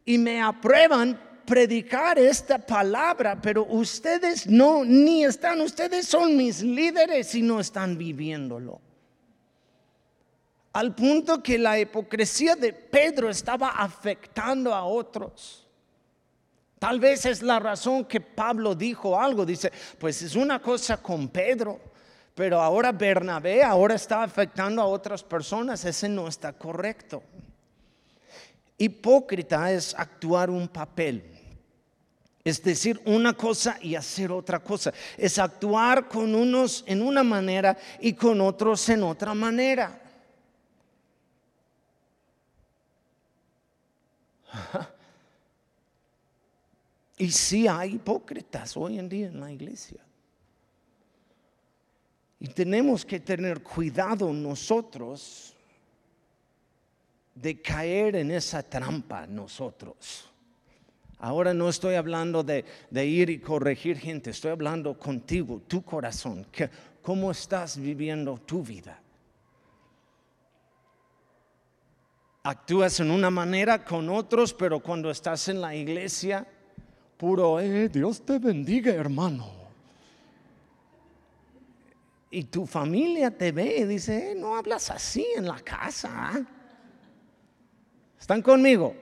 y 0.06 0.18
me 0.18 0.42
aprueban 0.42 1.20
predicar 1.46 2.20
esta 2.20 2.58
palabra, 2.58 3.42
pero 3.42 3.66
ustedes 3.66 4.48
no, 4.48 4.86
ni 4.86 5.24
están, 5.24 5.62
ustedes 5.62 6.08
son 6.08 6.38
mis 6.38 6.62
líderes 6.62 7.34
y 7.36 7.42
no 7.42 7.60
están 7.60 7.98
viviéndolo 7.98 8.82
al 10.74 10.94
punto 10.94 11.42
que 11.42 11.58
la 11.58 11.80
hipocresía 11.80 12.56
de 12.56 12.74
Pedro 12.74 13.30
estaba 13.30 13.70
afectando 13.70 14.74
a 14.74 14.84
otros. 14.84 15.68
Tal 16.80 17.00
vez 17.00 17.26
es 17.26 17.42
la 17.42 17.60
razón 17.60 18.06
que 18.06 18.22
Pablo 18.22 18.76
dijo 18.76 19.20
algo. 19.20 19.46
Dice, 19.46 19.72
pues 19.98 20.22
es 20.22 20.36
una 20.36 20.62
cosa 20.62 20.98
con 20.98 21.30
Pedro, 21.30 21.80
pero 22.36 22.62
ahora 22.62 22.92
Bernabé 22.92 23.64
ahora 23.64 23.96
está 23.96 24.22
afectando 24.22 24.82
a 24.82 24.86
otras 24.86 25.24
personas. 25.24 25.84
Ese 25.86 26.08
no 26.08 26.28
está 26.28 26.54
correcto. 26.54 27.24
Hipócrita 28.78 29.72
es 29.72 29.96
actuar 29.96 30.52
un 30.52 30.68
papel. 30.68 31.34
Es 32.44 32.64
decir, 32.64 33.02
una 33.06 33.34
cosa 33.34 33.78
y 33.82 33.96
hacer 33.96 34.32
otra 34.32 34.60
cosa. 34.60 34.94
Es 35.18 35.40
actuar 35.40 36.08
con 36.08 36.34
unos 36.36 36.84
en 36.88 37.02
una 37.02 37.24
manera 37.24 37.76
y 38.00 38.14
con 38.14 38.40
otros 38.40 38.88
en 38.90 39.04
otra 39.04 39.34
manera. 39.34 40.07
Y 47.18 47.32
sí 47.32 47.68
hay 47.68 47.96
hipócritas 47.96 48.78
hoy 48.78 49.00
en 49.00 49.10
día 49.10 49.28
en 49.28 49.40
la 49.40 49.52
iglesia. 49.52 50.00
Y 52.40 52.48
tenemos 52.50 53.04
que 53.04 53.20
tener 53.20 53.64
cuidado 53.64 54.32
nosotros 54.32 55.56
de 57.34 57.60
caer 57.60 58.18
en 58.18 58.30
esa 58.30 58.62
trampa 58.62 59.26
nosotros. 59.26 60.30
Ahora 61.20 61.54
no 61.56 61.68
estoy 61.70 61.96
hablando 61.96 62.44
de, 62.44 62.64
ir 62.94 63.32
y 63.32 63.40
corregir 63.40 63.98
gente, 63.98 64.30
estoy 64.30 64.52
hablando 64.52 64.98
contigo, 65.00 65.64
tu 65.68 65.82
corazón, 65.82 66.46
que, 66.52 66.70
cómo 67.02 67.32
estás 67.32 67.78
viviendo 67.78 68.38
tu 68.38 68.62
vida. 68.62 69.02
Actúas 72.50 73.02
en 73.02 73.12
una 73.12 73.30
manera 73.30 73.84
con 73.84 74.10
otros, 74.10 74.54
pero 74.54 74.80
cuando 74.80 75.12
estás 75.12 75.50
en 75.50 75.60
la 75.60 75.76
iglesia, 75.76 76.48
puro, 77.18 77.60
eh, 77.60 77.90
Dios 77.90 78.26
te 78.26 78.40
bendiga, 78.40 78.94
hermano. 78.94 79.52
Y 82.32 82.46
tu 82.46 82.66
familia 82.66 83.32
te 83.32 83.52
ve 83.52 83.80
y 83.80 83.84
dice, 83.84 84.32
eh, 84.32 84.36
no 84.36 84.56
hablas 84.56 84.90
así 84.90 85.28
en 85.36 85.46
la 85.46 85.60
casa. 85.60 86.10
¿ah?". 86.14 86.42
¿Están 88.18 88.42
conmigo? 88.42 88.96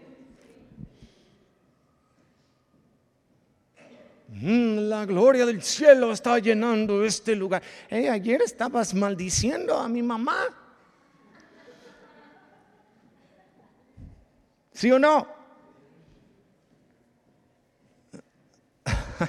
Mm, 4.29 4.89
la 4.89 5.05
gloria 5.05 5.45
del 5.45 5.61
cielo 5.61 6.11
está 6.11 6.39
llenando 6.39 7.05
este 7.05 7.35
lugar. 7.35 7.61
Eh, 7.89 8.09
ayer 8.09 8.41
estabas 8.41 8.95
maldiciendo 8.95 9.77
a 9.77 9.87
mi 9.87 10.01
mamá. 10.01 10.64
¿Sí 14.75 14.91
o 14.91 14.99
no? 14.99 15.25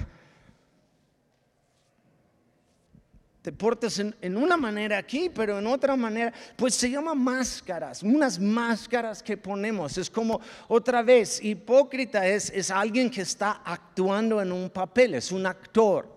Te 3.42 3.52
portas 3.52 4.00
en, 4.00 4.36
una 4.36 4.56
manera 4.56 4.98
aquí, 4.98 5.30
pero 5.32 5.60
en 5.60 5.68
otra 5.68 5.94
manera, 5.94 6.32
pues 6.56 6.74
se 6.74 6.90
llama 6.90 7.14
máscaras, 7.14 8.02
unas 8.02 8.40
máscaras 8.40 9.22
que 9.22 9.36
ponemos. 9.36 9.96
Es 9.98 10.10
como 10.10 10.40
otra 10.66 11.04
vez, 11.04 11.40
hipócrita 11.40 12.26
es, 12.26 12.50
es 12.50 12.72
alguien 12.72 13.08
que 13.08 13.20
está 13.20 13.62
actuando 13.64 14.42
en 14.42 14.50
un 14.50 14.68
papel, 14.68 15.14
es 15.14 15.30
un 15.30 15.46
actor. 15.46 16.15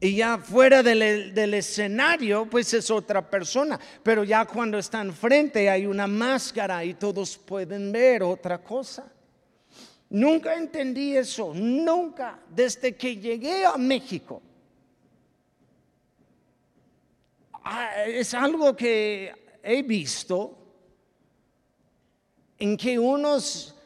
Y 0.00 0.14
ya 0.14 0.38
fuera 0.38 0.82
del, 0.82 1.54
escenario, 1.54 2.46
pues 2.48 2.72
es 2.72 2.90
otra 2.90 3.28
persona. 3.28 3.78
Pero 4.02 4.22
ya 4.22 4.44
cuando 4.44 4.78
está 4.78 5.00
enfrente 5.00 5.68
hay 5.68 5.86
una 5.86 6.06
máscara 6.06 6.84
y 6.84 6.94
todos 6.94 7.36
pueden 7.36 7.90
ver 7.90 8.22
otra 8.22 8.62
cosa. 8.62 9.12
Nunca 10.10 10.54
entendí 10.54 11.16
eso, 11.16 11.52
nunca, 11.54 12.38
desde 12.48 12.96
que 12.96 13.16
llegué 13.16 13.66
a 13.66 13.76
México. 13.76 14.40
Ah, 17.64 18.04
es 18.06 18.32
algo 18.32 18.74
que 18.74 19.58
he 19.62 19.82
visto 19.82 20.56
en 22.58 22.76
que 22.76 22.98
unos 22.98 23.77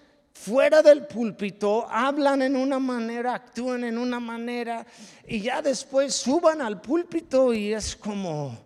fuera 0.45 0.83
del 0.83 1.07
púlpito, 1.07 1.87
hablan 1.89 2.43
en 2.43 2.57
una 2.57 2.81
manera, 2.81 3.35
actúan 3.35 3.85
en 3.85 3.97
una 3.97 4.19
manera 4.19 4.85
y 5.27 5.41
ya 5.41 5.63
después 5.63 6.15
suban 6.15 6.61
al 6.61 6.81
púlpito 6.81 7.55
y 7.55 7.73
es 7.73 7.95
como, 7.95 8.59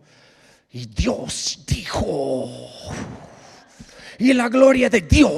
y 0.72 0.86
Dios 0.86 1.64
dijo, 1.66 2.48
y 4.18 4.32
la 4.32 4.48
gloria 4.48 4.88
de 4.88 5.02
Dios. 5.02 5.32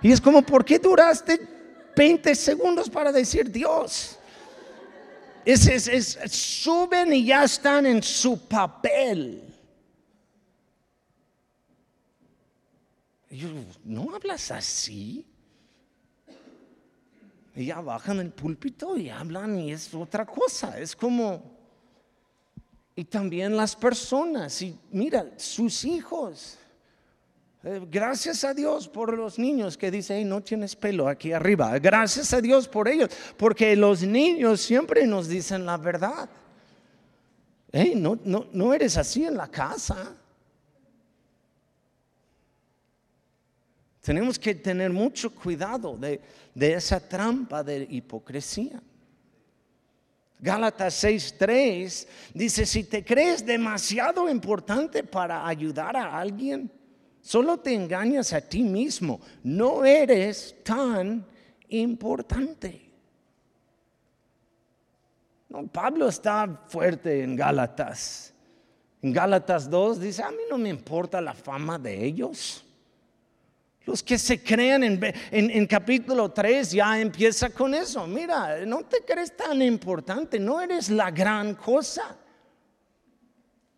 Y 0.00 0.12
es 0.12 0.20
como, 0.20 0.42
¿por 0.42 0.64
qué 0.64 0.78
duraste 0.78 1.40
20 1.96 2.34
segundos 2.36 2.88
para 2.88 3.10
decir 3.10 3.50
Dios? 3.50 4.16
Es, 5.44 5.66
es, 5.66 5.88
es, 5.88 6.18
suben 6.30 7.12
y 7.12 7.24
ya 7.24 7.44
están 7.44 7.84
en 7.86 8.02
su 8.02 8.38
papel. 8.46 9.43
Yo, 13.34 13.48
¿no 13.84 14.14
hablas 14.14 14.50
así? 14.52 15.26
Y 17.56 17.66
ya 17.66 17.80
bajan 17.80 18.20
el 18.20 18.30
púlpito 18.30 18.96
y 18.96 19.10
hablan 19.10 19.58
y 19.58 19.72
es 19.72 19.92
otra 19.94 20.24
cosa. 20.24 20.78
Es 20.78 20.94
como... 20.94 21.52
Y 22.96 23.04
también 23.04 23.56
las 23.56 23.74
personas. 23.74 24.62
Y 24.62 24.78
mira, 24.92 25.26
sus 25.36 25.84
hijos. 25.84 26.58
Eh, 27.64 27.84
gracias 27.90 28.44
a 28.44 28.54
Dios 28.54 28.86
por 28.86 29.16
los 29.16 29.36
niños 29.36 29.76
que 29.76 29.90
dicen, 29.90 30.28
no 30.28 30.40
tienes 30.40 30.76
pelo 30.76 31.08
aquí 31.08 31.32
arriba. 31.32 31.76
Gracias 31.80 32.32
a 32.32 32.40
Dios 32.40 32.68
por 32.68 32.86
ellos, 32.86 33.10
porque 33.36 33.74
los 33.74 34.02
niños 34.02 34.60
siempre 34.60 35.06
nos 35.08 35.26
dicen 35.26 35.66
la 35.66 35.76
verdad. 35.76 36.28
no, 37.96 38.16
no, 38.24 38.46
no 38.52 38.74
eres 38.74 38.96
así 38.96 39.24
en 39.24 39.36
la 39.36 39.48
casa. 39.48 40.14
Tenemos 44.04 44.38
que 44.38 44.54
tener 44.54 44.92
mucho 44.92 45.34
cuidado 45.34 45.96
de, 45.96 46.20
de 46.54 46.74
esa 46.74 47.00
trampa 47.00 47.64
de 47.64 47.88
hipocresía. 47.90 48.80
Gálatas 50.38 51.02
6:3 51.02 52.06
dice, 52.34 52.66
si 52.66 52.84
te 52.84 53.02
crees 53.02 53.44
demasiado 53.44 54.28
importante 54.28 55.02
para 55.02 55.46
ayudar 55.46 55.96
a 55.96 56.18
alguien, 56.18 56.70
Solo 57.24 57.56
te 57.56 57.72
engañas 57.72 58.34
a 58.34 58.40
ti 58.42 58.62
mismo. 58.62 59.18
No 59.42 59.82
eres 59.82 60.62
tan 60.62 61.24
importante. 61.70 62.82
Pablo 65.72 66.08
está 66.08 66.66
fuerte 66.68 67.22
en 67.22 67.34
Gálatas. 67.34 68.34
En 69.00 69.14
Gálatas 69.14 69.70
2 69.70 70.00
dice, 70.00 70.22
a 70.22 70.30
mí 70.30 70.42
no 70.50 70.58
me 70.58 70.68
importa 70.68 71.18
la 71.22 71.32
fama 71.32 71.78
de 71.78 72.04
ellos. 72.04 72.62
Los 73.86 74.02
que 74.02 74.16
se 74.18 74.42
crean 74.42 74.82
en, 74.82 75.14
en, 75.30 75.66
capítulo 75.66 76.30
3 76.30 76.72
ya 76.72 76.98
empieza 76.98 77.50
con 77.50 77.74
eso. 77.74 78.06
Mira, 78.06 78.64
no 78.64 78.82
te 78.82 79.02
crees 79.06 79.36
tan 79.36 79.60
importante, 79.60 80.38
no 80.38 80.60
eres 80.60 80.88
la 80.88 81.10
gran 81.10 81.54
cosa. 81.54 82.16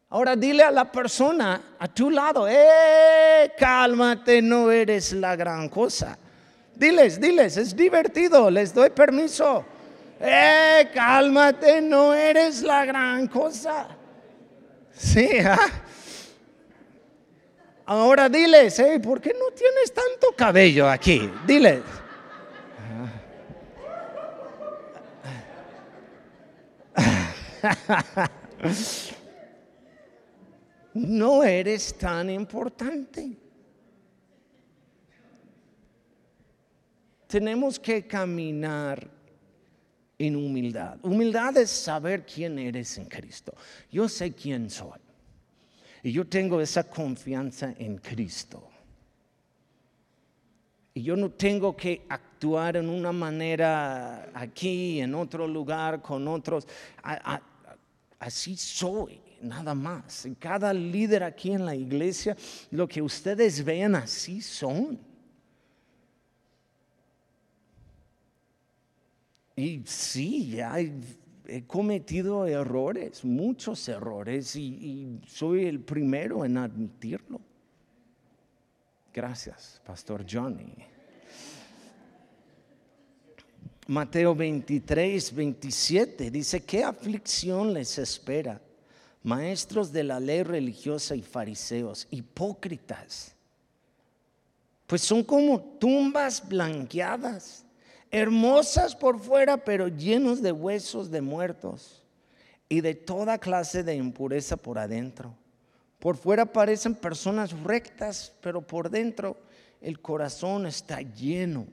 Ahora 0.09 0.37
dile 0.37 0.63
a 0.63 0.71
la 0.71 0.91
persona 0.91 1.75
a 1.79 1.89
tu 1.89 2.11
lado, 2.11 2.47
eh, 2.49 3.53
cálmate, 3.59 4.41
no 4.41 4.71
eres 4.71 5.13
la 5.13 5.35
gran 5.35 5.69
cosa. 5.69 6.17
Diles, 6.77 7.21
diles, 7.21 7.57
es 7.57 7.75
divertido, 7.75 8.49
les 8.49 8.73
doy 8.73 8.91
permiso. 8.91 9.65
Eh, 10.21 10.89
cálmate, 10.95 11.81
no 11.81 12.15
eres 12.15 12.63
la 12.63 12.85
gran 12.85 13.27
cosa. 13.27 13.89
Sí, 14.93 15.29
¿ah? 15.45 15.59
Ahora 17.87 18.29
diles, 18.29 18.83
¿por 19.01 19.21
qué 19.21 19.33
no 19.33 19.55
tienes 19.55 19.95
tanto 19.95 20.35
cabello 20.37 20.91
aquí? 20.91 21.31
Diles. 21.47 21.85
no 30.95 31.45
eres 31.45 31.97
tan 31.97 32.29
importante. 32.31 33.37
Tenemos 37.29 37.79
que 37.79 38.05
caminar 38.07 39.09
en 40.19 40.35
humildad. 40.35 40.99
Humildad 41.03 41.59
es 41.59 41.71
saber 41.71 42.27
quién 42.27 42.59
eres 42.59 42.99
en 42.99 43.05
Cristo. 43.07 43.55
Yo 43.91 44.09
sé 44.09 44.33
quién 44.33 44.69
soy. 44.71 45.06
Y 46.07 46.13
yo 46.13 46.25
tengo 46.25 46.61
esa 46.61 46.85
confianza 46.85 47.75
en 47.77 47.99
Cristo. 47.99 48.63
Y 50.95 51.03
yo 51.03 51.17
no 51.17 51.33
tengo 51.33 51.77
que 51.77 52.07
actuar 52.09 52.77
en 52.77 52.89
una 52.89 53.11
manera 53.11 54.31
aquí, 54.33 55.01
en 55.01 55.17
otro 55.17 55.49
lugar, 55.49 56.01
con 56.01 56.29
otros. 56.29 56.69
así 58.21 58.57
soy 58.57 59.21
nada 59.41 59.75
más. 59.75 60.29
Cada 60.39 60.73
líder 60.73 61.25
aquí 61.25 61.51
en 61.51 61.67
la 61.67 61.75
iglesia, 61.75 62.37
lo 62.71 62.87
que 62.87 63.03
ustedes 63.03 63.65
vean 63.65 63.97
así 63.97 64.41
son. 64.41 65.01
Y 69.57 69.83
sí, 69.85 70.57
he 71.49 71.65
cometido 71.67 72.47
errores, 72.47 73.25
muchos 73.25 73.89
errores, 73.89 74.57
y, 74.57 75.21
soy 75.27 75.67
el 75.67 75.81
primero 75.81 76.45
en 76.45 76.59
admitirlo. 76.59 77.41
Gracias, 79.13 79.81
Pastor 79.85 80.25
Johnny. 80.31 80.75
Mateo 83.89 84.35
23, 84.35 85.35
27 85.35 86.31
dice, 86.31 86.65
¿qué 86.65 86.83
aflicción 86.83 87.73
les 87.73 87.99
espera? 87.99 88.61
maestros 89.27 89.91
de 89.91 90.05
la 90.05 90.21
ley 90.21 90.45
religiosa 90.45 91.17
y 91.17 91.21
fariseos, 91.21 92.07
hipócritas, 92.13 93.35
pues 94.87 95.03
son 95.03 95.25
como 95.25 95.61
tumbas 95.61 96.49
blanqueadas, 96.49 97.66
hermosas 98.17 98.97
por 98.97 99.21
fuera, 99.21 99.59
pero 99.59 99.89
llenos 99.89 100.41
de 100.41 100.51
huesos 100.51 101.11
de 101.11 101.21
muertos 101.21 102.03
y 102.67 102.81
de 102.81 102.95
toda 102.95 103.37
clase 103.37 103.83
de 103.83 103.95
impureza 103.95 104.57
por 104.57 104.79
adentro. 104.79 105.35
Por 105.99 106.17
fuera 106.17 106.47
parecen 106.47 106.95
personas 106.95 107.53
rectas, 107.63 108.33
pero 108.41 108.63
por 108.63 108.89
dentro 108.89 109.37
el 109.83 110.01
corazón 110.01 110.67
está 110.67 111.03
lleno 111.03 111.67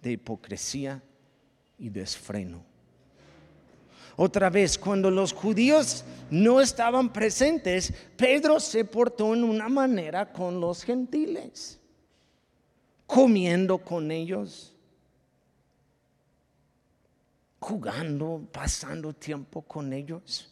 de 0.00 0.12
hipocresía 0.12 1.02
y 1.78 1.90
desfreno. 1.90 2.64
Otra 4.16 4.48
vez, 4.48 4.78
cuando 4.78 5.10
los 5.10 5.34
judíos 5.34 6.02
no 6.30 6.62
estaban 6.62 7.12
presentes, 7.12 7.92
Pedro 8.16 8.58
se 8.58 8.86
portó 8.86 9.34
en 9.34 9.44
una 9.44 9.68
manera 9.68 10.32
con 10.32 10.58
los 10.58 10.82
gentiles, 10.82 11.78
comiendo 13.06 13.76
con 13.76 14.10
ellos, 14.10 14.72
jugando, 17.66 18.46
pasando 18.52 19.12
tiempo 19.12 19.60
con 19.60 19.92
ellos. 19.92 20.48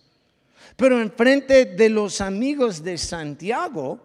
Pero 0.74 1.00
en 1.00 1.12
frente 1.12 1.64
de 1.64 1.88
los 1.88 2.20
amigos 2.20 2.82
de 2.82 2.98
Santiago, 2.98 4.00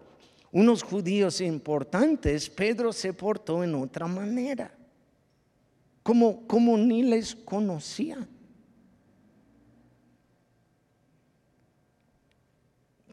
unos 0.52 0.84
judíos 0.84 1.40
importantes, 1.40 2.48
Pedro 2.48 2.92
se 2.92 3.12
portó 3.12 3.64
en 3.64 3.74
otra 3.74 4.06
manera, 4.06 4.72
como, 6.04 6.46
como 6.46 6.78
ni 6.78 7.02
les 7.02 7.34
conocían. 7.34 8.28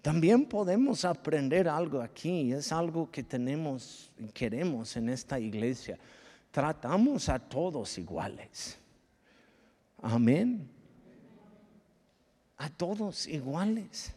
También 0.03 0.45
podemos 0.45 1.05
aprender 1.05 1.67
algo 1.67 2.01
aquí, 2.01 2.53
es 2.53 2.71
algo 2.71 3.09
que 3.09 3.23
tenemos 3.23 4.11
y 4.19 4.27
queremos 4.27 4.95
en 4.95 5.09
esta 5.09 5.39
iglesia. 5.39 5.97
Tratamos 6.51 7.29
a 7.29 7.39
todos 7.39 7.97
iguales. 7.97 8.77
Amén. 10.01 10.69
A 12.57 12.69
todos 12.69 13.27
iguales. 13.27 14.13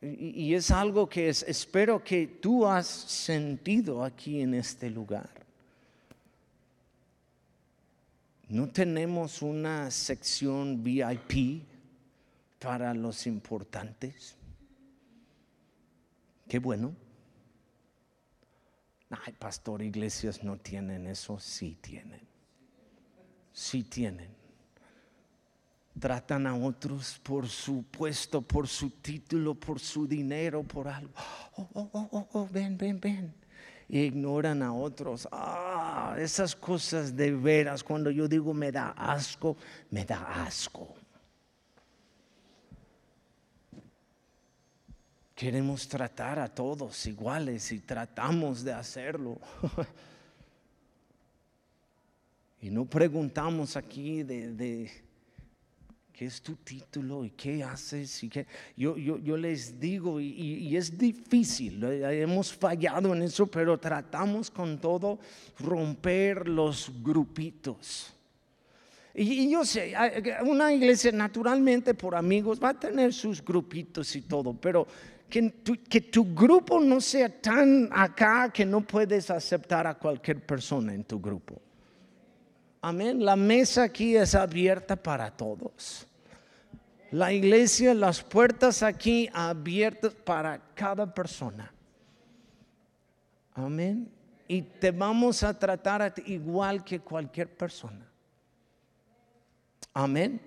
Y, 0.00 0.54
es 0.54 0.70
algo 0.70 1.08
que 1.08 1.30
espero 1.30 2.04
que 2.04 2.26
tú 2.26 2.66
has 2.66 2.86
sentido 2.86 4.04
aquí 4.04 4.42
en 4.42 4.52
este 4.54 4.90
lugar. 4.90 5.30
No 8.48 8.68
tenemos 8.68 9.40
una 9.40 9.90
sección 9.90 10.84
VIP 10.84 11.64
para 12.58 12.92
los 12.92 13.26
importantes. 13.26 14.36
Qué 16.46 16.58
bueno. 16.58 16.94
Ay, 19.08 19.32
pastor, 19.38 19.80
iglesias 19.80 20.44
no 20.44 20.58
tienen 20.58 21.06
eso, 21.06 21.38
sí 21.38 21.78
tienen. 21.80 22.33
Sí 23.54 23.84
tienen. 23.84 24.28
Tratan 25.98 26.48
a 26.48 26.56
otros 26.56 27.20
por 27.22 27.48
su 27.48 27.84
puesto, 27.84 28.42
por 28.42 28.66
su 28.66 28.90
título, 28.90 29.54
por 29.54 29.78
su 29.78 30.08
dinero, 30.08 30.64
por 30.64 30.88
algo. 30.88 31.12
Oh, 31.56 31.68
oh, 31.74 31.90
oh, 31.92 32.08
oh, 32.10 32.28
oh 32.32 32.48
ven, 32.50 32.76
ven, 32.76 32.98
ven. 32.98 33.32
ignoran 33.88 34.60
a 34.60 34.74
otros. 34.74 35.28
Ah, 35.30 36.16
esas 36.18 36.56
cosas 36.56 37.14
de 37.14 37.30
veras, 37.30 37.84
cuando 37.84 38.10
yo 38.10 38.26
digo 38.26 38.52
me 38.52 38.72
da 38.72 38.90
asco, 38.90 39.56
me 39.88 40.04
da 40.04 40.44
asco. 40.44 40.96
Queremos 45.36 45.86
tratar 45.86 46.40
a 46.40 46.48
todos 46.48 47.06
iguales 47.06 47.70
y 47.70 47.78
tratamos 47.78 48.64
de 48.64 48.72
hacerlo. 48.72 49.38
y 52.64 52.70
no 52.70 52.86
preguntamos 52.86 53.76
aquí 53.76 54.22
de, 54.22 54.90
¿Qué 56.10 56.24
es 56.24 56.40
tu 56.40 56.54
título 56.56 57.22
y 57.22 57.30
qué 57.32 57.62
haces? 57.62 58.22
Y 58.22 58.30
qué? 58.30 58.46
Yo, 58.74 58.96
yo, 58.96 59.36
les 59.36 59.78
digo, 59.78 60.18
y, 60.18 60.74
es 60.74 60.96
difícil, 60.96 61.84
eh, 61.84 62.22
hemos 62.22 62.54
fallado 62.54 63.14
en 63.14 63.20
eso, 63.20 63.46
pero 63.46 63.76
tratamos 63.76 64.50
con 64.50 64.80
todo 64.80 65.18
romper 65.58 66.48
los 66.48 66.90
grupitos. 67.02 68.14
Y, 69.12 69.50
yo 69.50 69.62
sé, 69.66 69.92
una 70.46 70.72
iglesia 70.72 71.12
naturalmente 71.12 71.92
por 71.92 72.14
amigos 72.14 72.58
va 72.62 72.70
a 72.70 72.80
tener 72.80 73.12
sus 73.12 73.44
grupitos 73.44 74.16
y 74.16 74.22
todo, 74.22 74.54
pero 74.54 74.86
que 75.28 75.52
que 75.86 76.00
tu 76.00 76.34
grupo 76.34 76.80
no 76.80 76.98
sea 77.02 77.28
tan 77.28 77.90
acá 77.92 78.50
que 78.50 78.64
no 78.64 78.80
puedes 78.80 79.28
aceptar 79.30 79.86
a 79.86 79.98
cualquier 79.98 80.46
persona 80.46 80.94
en 80.94 81.04
tu 81.04 81.20
grupo. 81.20 81.60
Amén. 82.86 83.24
La 83.24 83.34
mesa 83.34 83.84
aquí 83.84 84.14
es 84.14 84.34
abierta 84.34 84.94
para 84.94 85.30
todos. 85.30 86.06
La 87.12 87.32
iglesia, 87.32 87.94
las 87.94 88.22
puertas 88.22 88.82
aquí 88.82 89.26
abiertas 89.32 90.12
para 90.12 90.60
cada 90.74 91.14
persona. 91.14 91.72
Amén. 93.54 94.12
Y 94.46 94.60
te 94.60 94.90
vamos 94.90 95.42
a 95.42 95.58
tratar 95.58 96.12
igual 96.26 96.84
que 96.84 97.00
cualquier 97.00 97.48
persona. 97.56 98.06
Amén. 99.94 100.38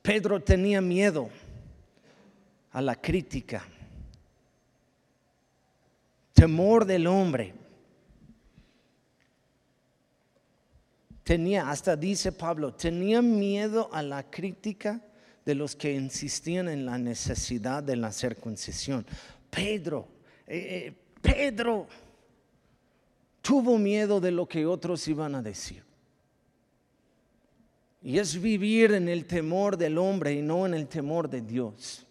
Pedro 0.00 0.42
tenía 0.42 0.80
miedo 0.80 1.28
a 2.72 2.80
la 2.80 2.94
crítica, 2.94 3.66
temor 6.32 6.86
del 6.86 7.06
hombre. 7.06 7.65
Tenía, 11.26 11.68
hasta 11.68 11.96
dice 11.96 12.30
Pablo, 12.30 12.72
tenía 12.72 13.20
miedo 13.20 13.90
a 13.92 14.00
la 14.00 14.30
crítica 14.30 15.02
de 15.44 15.56
los 15.56 15.74
que 15.74 15.92
insistían 15.92 16.68
en 16.68 16.86
la 16.86 16.98
necesidad 16.98 17.82
de 17.82 17.96
la 17.96 18.12
circuncisión. 18.12 19.04
Pedro, 19.50 20.06
eh, 20.46 20.86
eh, 20.86 20.94
Pedro 21.20 21.88
tuvo 23.42 23.76
miedo 23.76 24.20
de 24.20 24.30
lo 24.30 24.46
que 24.46 24.64
otros 24.66 25.08
iban 25.08 25.34
a 25.34 25.42
decir. 25.42 25.82
Y 28.02 28.20
es 28.20 28.40
vivir 28.40 28.92
en 28.92 29.08
el 29.08 29.26
temor 29.26 29.76
del 29.76 29.98
hombre 29.98 30.32
y 30.32 30.42
no 30.42 30.64
en 30.64 30.74
el 30.74 30.86
temor 30.86 31.28
de 31.28 31.40
Dios. 31.40 32.06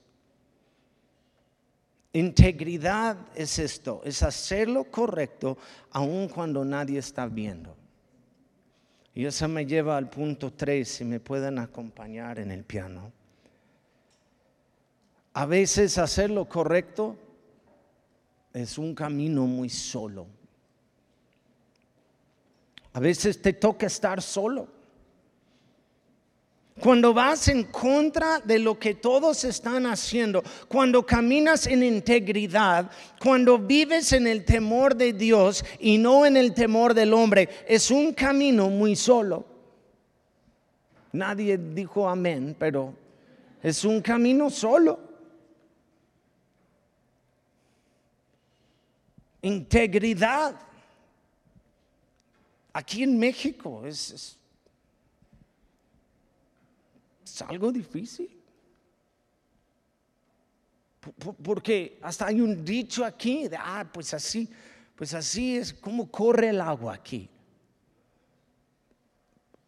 Integridad 2.11 3.16
es 3.34 3.59
esto, 3.59 4.01
es 4.03 4.22
hacer 4.24 4.68
lo 4.68 4.84
correcto 4.84 5.57
aun 5.91 6.28
cuando 6.28 6.66
nadie 6.66 6.99
está 6.99 7.28
viendo. 7.28 7.85
Y 9.16 9.26
eso 9.26 9.47
me 9.47 9.66
lleva 9.66 9.95
al 9.95 10.09
punto 10.09 10.51
3, 10.51 10.88
si 10.88 11.05
me 11.05 11.22
pueden 11.22 11.57
acompañar 11.57 12.38
en 12.38 12.51
el 12.51 12.66
piano. 12.66 13.13
A 15.34 15.45
veces 15.45 15.97
hacer 15.97 16.30
lo 16.30 16.49
correcto 16.49 17.16
es 18.53 18.78
un 18.78 18.93
camino 18.93 19.47
muy 19.47 19.70
solo. 19.70 20.28
A 22.91 22.99
veces 22.99 23.41
te 23.41 23.53
toca 23.53 23.86
estar 23.86 24.22
solo. 24.22 24.74
Cuando 26.80 27.13
vas 27.13 27.47
en 27.47 27.63
contra 27.63 28.39
de 28.39 28.59
lo 28.59 28.78
que 28.78 28.95
todos 28.95 29.45
están 29.45 29.86
haciendo, 29.86 30.43
cuando 30.67 31.05
caminas 31.05 31.67
en 31.67 31.84
integridad, 31.84 32.91
cuando 33.21 33.57
vives 33.57 34.11
en 34.11 34.28
el 34.28 34.43
temor 34.43 34.93
de 34.93 35.13
Dios 35.13 35.63
y 35.80 35.97
no 35.97 36.26
en 36.26 36.36
el 36.36 36.53
temor 36.53 36.93
del 36.93 37.13
hombre, 37.13 37.47
es 37.65 37.89
un 37.91 38.13
camino 38.13 38.69
muy 38.69 38.97
solo. 38.97 39.45
Nadie 41.13 41.57
dijo 41.57 42.09
amén, 42.09 42.53
pero 42.59 42.93
es 43.63 43.86
un 43.86 44.01
camino 44.01 44.49
solo. 44.49 44.99
Integridad. 49.41 50.59
Aquí 52.73 53.03
en 53.03 53.17
México 53.17 53.84
es, 53.86 54.38
algo 57.42 57.72
difícil. 57.72 58.36
Porque 61.44 62.00
hasta 62.02 62.28
hay 62.28 62.42
un 62.42 62.66
dicho 62.66 63.06
aquí 63.06 63.48
de, 63.48 63.58
ah, 63.58 63.88
pues 63.94 64.14
así, 64.14 64.50
pues 64.96 65.14
así 65.14 65.58
es 65.58 65.74
como 65.74 66.10
corre 66.10 66.50
el 66.50 66.62
agua 66.62 66.96
aquí. 66.96 67.30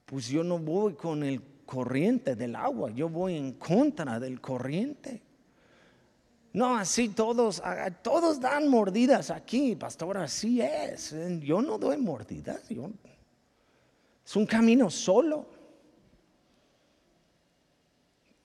Pues 0.06 0.30
yo 0.30 0.44
no 0.44 0.58
voy 0.58 0.94
con 0.96 1.24
el 1.24 1.42
corriente 1.66 2.36
del 2.36 2.56
agua, 2.56 2.92
yo 2.92 3.10
voy 3.10 3.36
en 3.36 3.54
contra 3.54 4.20
del 4.20 4.42
corriente. 4.42 5.22
No, 6.54 6.76
así 6.76 7.10
todos, 7.10 7.62
todos 8.02 8.40
dan 8.40 8.68
mordidas 8.68 9.30
aquí, 9.30 9.76
pastor, 9.76 10.18
así 10.18 10.60
es. 10.62 11.14
Yo 11.42 11.62
no 11.62 11.78
doy 11.78 11.98
mordidas, 11.98 12.64
es 12.72 14.36
un 14.36 14.46
camino 14.48 14.90
solo. 14.90 15.57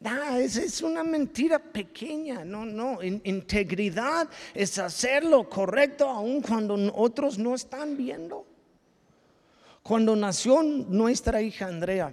Ah, 0.04 0.38
es, 0.40 0.82
una 0.82 1.04
mentira 1.04 1.58
pequeña, 1.58 2.44
no, 2.44 2.64
no. 2.64 3.02
integridad 3.02 4.28
es 4.54 4.78
hacer 4.78 5.24
lo 5.24 5.48
correcto 5.48 6.08
aun 6.08 6.40
cuando 6.40 6.74
otros 6.94 7.38
no 7.38 7.54
están 7.54 7.96
viendo. 7.96 8.46
Cuando 9.82 10.14
nació 10.16 10.62
nuestra 10.62 11.42
hija 11.42 11.66
Andrea, 11.66 12.12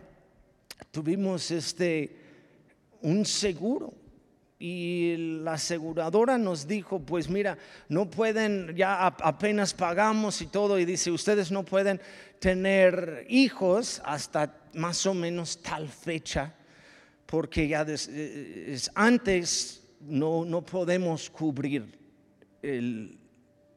tuvimos 0.92 1.52
este 1.52 2.16
un 3.02 3.26
seguro 3.26 3.94
y 4.60 5.16
la 5.44 5.54
aseguradora 5.54 6.38
nos 6.38 6.68
dijo, 6.68 7.00
pues 7.00 7.30
mira, 7.30 7.58
no 7.88 8.10
pueden, 8.10 8.76
ya 8.76 9.08
apenas 9.08 9.74
pagamos 9.74 10.42
y 10.42 10.48
todo, 10.48 10.78
y 10.78 10.84
dice, 10.84 11.12
ustedes 11.12 11.50
no 11.50 11.64
pueden 11.64 12.02
tener 12.40 13.26
hijos 13.30 14.02
hasta 14.04 14.54
más 14.74 15.06
o 15.06 15.14
menos 15.14 15.62
tal 15.62 15.88
fecha 15.88 16.54
porque 17.30 17.68
ya 17.68 17.86
eh, 17.88 18.80
antes 18.96 19.84
no, 20.02 20.66
podemos 20.66 21.30
cubrir 21.30 21.86
el, 22.60 23.20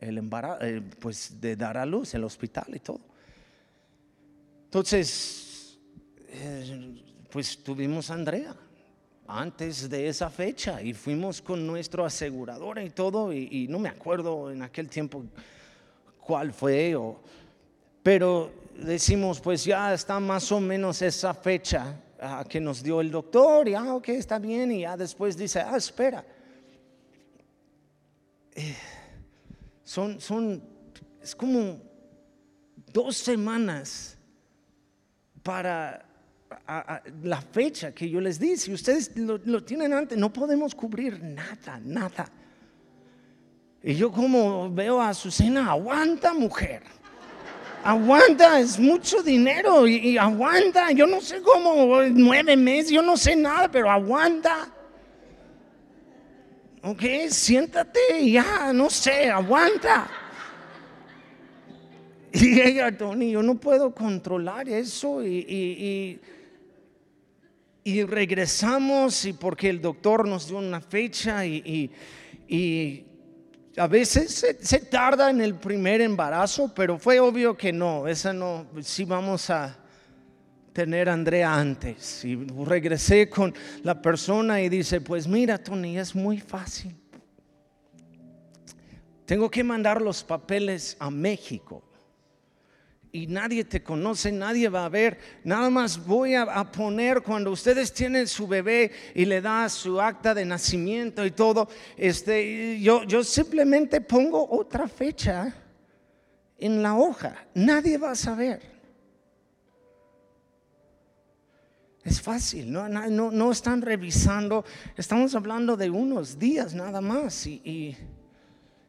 embarazo, 0.00 0.64
eh, 0.64 0.82
pues 0.98 1.38
de 1.38 1.54
dar 1.54 1.76
a 1.76 1.84
luz, 1.84 2.14
el 2.14 2.24
hospital 2.24 2.68
y 2.74 2.78
todo. 2.78 3.00
Entonces, 4.64 5.78
eh, 6.28 7.02
pues 7.30 7.62
tuvimos 7.62 8.10
a 8.10 8.14
Andrea 8.14 8.56
antes 9.26 9.88
de 9.90 10.08
esa 10.08 10.30
fecha 10.30 10.80
y 10.80 10.94
fuimos 10.94 11.42
con 11.42 11.66
nuestro 11.66 12.06
asegurador 12.06 12.78
y 12.78 12.88
todo, 12.88 13.34
y, 13.34 13.68
no 13.68 13.78
me 13.78 13.90
acuerdo 13.90 14.50
en 14.50 14.62
aquel 14.62 14.88
tiempo 14.88 15.24
cuál 16.18 16.54
fue, 16.54 16.96
pero 18.02 18.50
decimos, 18.74 19.42
pues 19.42 19.62
ya 19.62 19.92
está 19.92 20.18
más 20.20 20.50
o 20.52 20.58
menos 20.58 21.02
esa 21.02 21.34
fecha 21.34 22.00
que 22.48 22.60
nos 22.60 22.82
dio 22.82 23.00
el 23.00 23.10
doctor 23.10 23.68
y, 23.68 23.74
ah, 23.74 23.94
ok, 23.94 24.10
está 24.10 24.38
bien, 24.38 24.70
y 24.72 24.80
ya 24.82 24.96
después 24.96 25.36
dice, 25.36 25.60
ah, 25.60 25.76
espera. 25.76 26.24
Eh, 28.54 28.76
son, 29.82 30.20
son, 30.20 30.62
es 31.20 31.34
como 31.34 31.80
dos 32.92 33.16
semanas 33.16 34.16
para 35.42 36.06
la 37.22 37.40
fecha 37.40 37.92
que 37.92 38.08
yo 38.08 38.20
les 38.20 38.38
di. 38.38 38.56
Si 38.56 38.72
ustedes 38.72 39.16
lo, 39.16 39.38
lo 39.38 39.64
tienen 39.64 39.92
antes, 39.92 40.16
no 40.16 40.32
podemos 40.32 40.74
cubrir 40.74 41.22
nada, 41.22 41.80
nada. 41.82 42.30
Y 43.82 43.94
yo 43.94 44.12
como 44.12 44.70
veo 44.70 45.00
a 45.00 45.12
Susana, 45.12 45.70
aguanta 45.70 46.32
mujer 46.34 46.82
aguanta, 47.82 48.60
es 48.60 48.78
mucho 48.78 49.22
dinero 49.22 49.86
y, 49.86 50.16
aguanta. 50.16 50.92
Yo 50.92 51.06
no 51.06 51.20
sé 51.20 51.42
cómo, 51.42 52.02
nueve 52.10 52.56
meses, 52.56 52.90
yo 52.90 53.02
no 53.02 53.16
sé 53.16 53.36
nada, 53.36 53.70
pero 53.70 53.90
aguanta. 53.90 54.72
Ok, 56.84 57.02
siéntate 57.28 58.30
ya, 58.30 58.72
no 58.72 58.90
sé, 58.90 59.30
aguanta. 59.30 60.10
Y 62.32 62.60
ella, 62.60 62.96
Tony, 62.96 63.30
yo 63.30 63.42
no 63.42 63.56
puedo 63.56 63.94
controlar 63.94 64.68
eso 64.68 65.24
y, 65.24 66.18
y, 67.84 68.02
regresamos 68.04 69.24
y 69.26 69.32
porque 69.32 69.68
el 69.68 69.82
doctor 69.82 70.26
nos 70.26 70.48
dio 70.48 70.56
una 70.58 70.80
fecha 70.80 71.44
y, 71.46 71.90
a 73.76 73.86
veces 73.86 74.44
se, 74.60 74.78
tarda 74.80 75.30
en 75.30 75.40
el 75.40 75.54
primer 75.54 76.00
embarazo, 76.00 76.72
pero 76.74 76.98
fue 76.98 77.20
obvio 77.20 77.56
que 77.56 77.72
no, 77.72 78.06
esa 78.06 78.32
no, 78.32 78.66
si 78.82 79.04
vamos 79.04 79.48
a 79.50 79.78
tener 80.72 81.08
a 81.08 81.14
Andrea 81.14 81.54
antes. 81.54 82.24
Y 82.24 82.36
regresé 82.36 83.28
con 83.28 83.54
la 83.82 84.00
persona 84.00 84.60
y 84.60 84.68
dice, 84.68 85.00
pues 85.00 85.26
mira, 85.26 85.58
Tony, 85.58 85.98
es 85.98 86.14
muy 86.14 86.38
fácil. 86.38 86.94
Tengo 89.24 89.50
que 89.50 89.64
mandar 89.64 90.02
los 90.02 90.22
papeles 90.22 90.96
a 90.98 91.10
México. 91.10 91.82
Y 93.14 93.26
nadie 93.26 93.64
te 93.64 93.82
conoce, 93.82 94.32
nadie 94.32 94.70
va 94.70 94.86
a 94.86 94.88
ver. 94.88 95.18
Nada 95.44 95.68
más 95.68 96.04
voy 96.04 96.34
a, 96.34 96.64
poner 96.72 97.22
cuando 97.22 97.50
ustedes 97.50 97.92
tienen 97.92 98.26
su 98.26 98.48
bebé 98.48 98.90
y 99.14 99.26
le 99.26 99.42
da 99.42 99.68
su 99.68 100.00
acta 100.00 100.32
de 100.34 100.46
nacimiento 100.46 101.24
y 101.26 101.30
todo, 101.30 101.68
este, 101.96 102.80
yo, 102.80 103.04
yo 103.04 103.22
simplemente 103.22 104.00
pongo 104.00 104.48
otra 104.50 104.88
fecha 104.88 105.54
en 106.58 106.82
la 106.82 106.94
hoja. 106.96 107.36
Nadie 107.54 107.98
va 107.98 108.12
a 108.12 108.16
saber. 108.16 108.72
Es 112.02 112.20
fácil, 112.20 112.72
no, 112.72 112.88
no, 112.88 113.30
no, 113.30 113.52
están 113.52 113.80
revisando, 113.80 114.64
estamos 114.96 115.36
hablando 115.36 115.76
de 115.76 115.88
unos 115.88 116.36
días 116.36 116.74
nada 116.74 117.00
más 117.00 117.46
y, 117.46 117.60
y, 117.64 117.96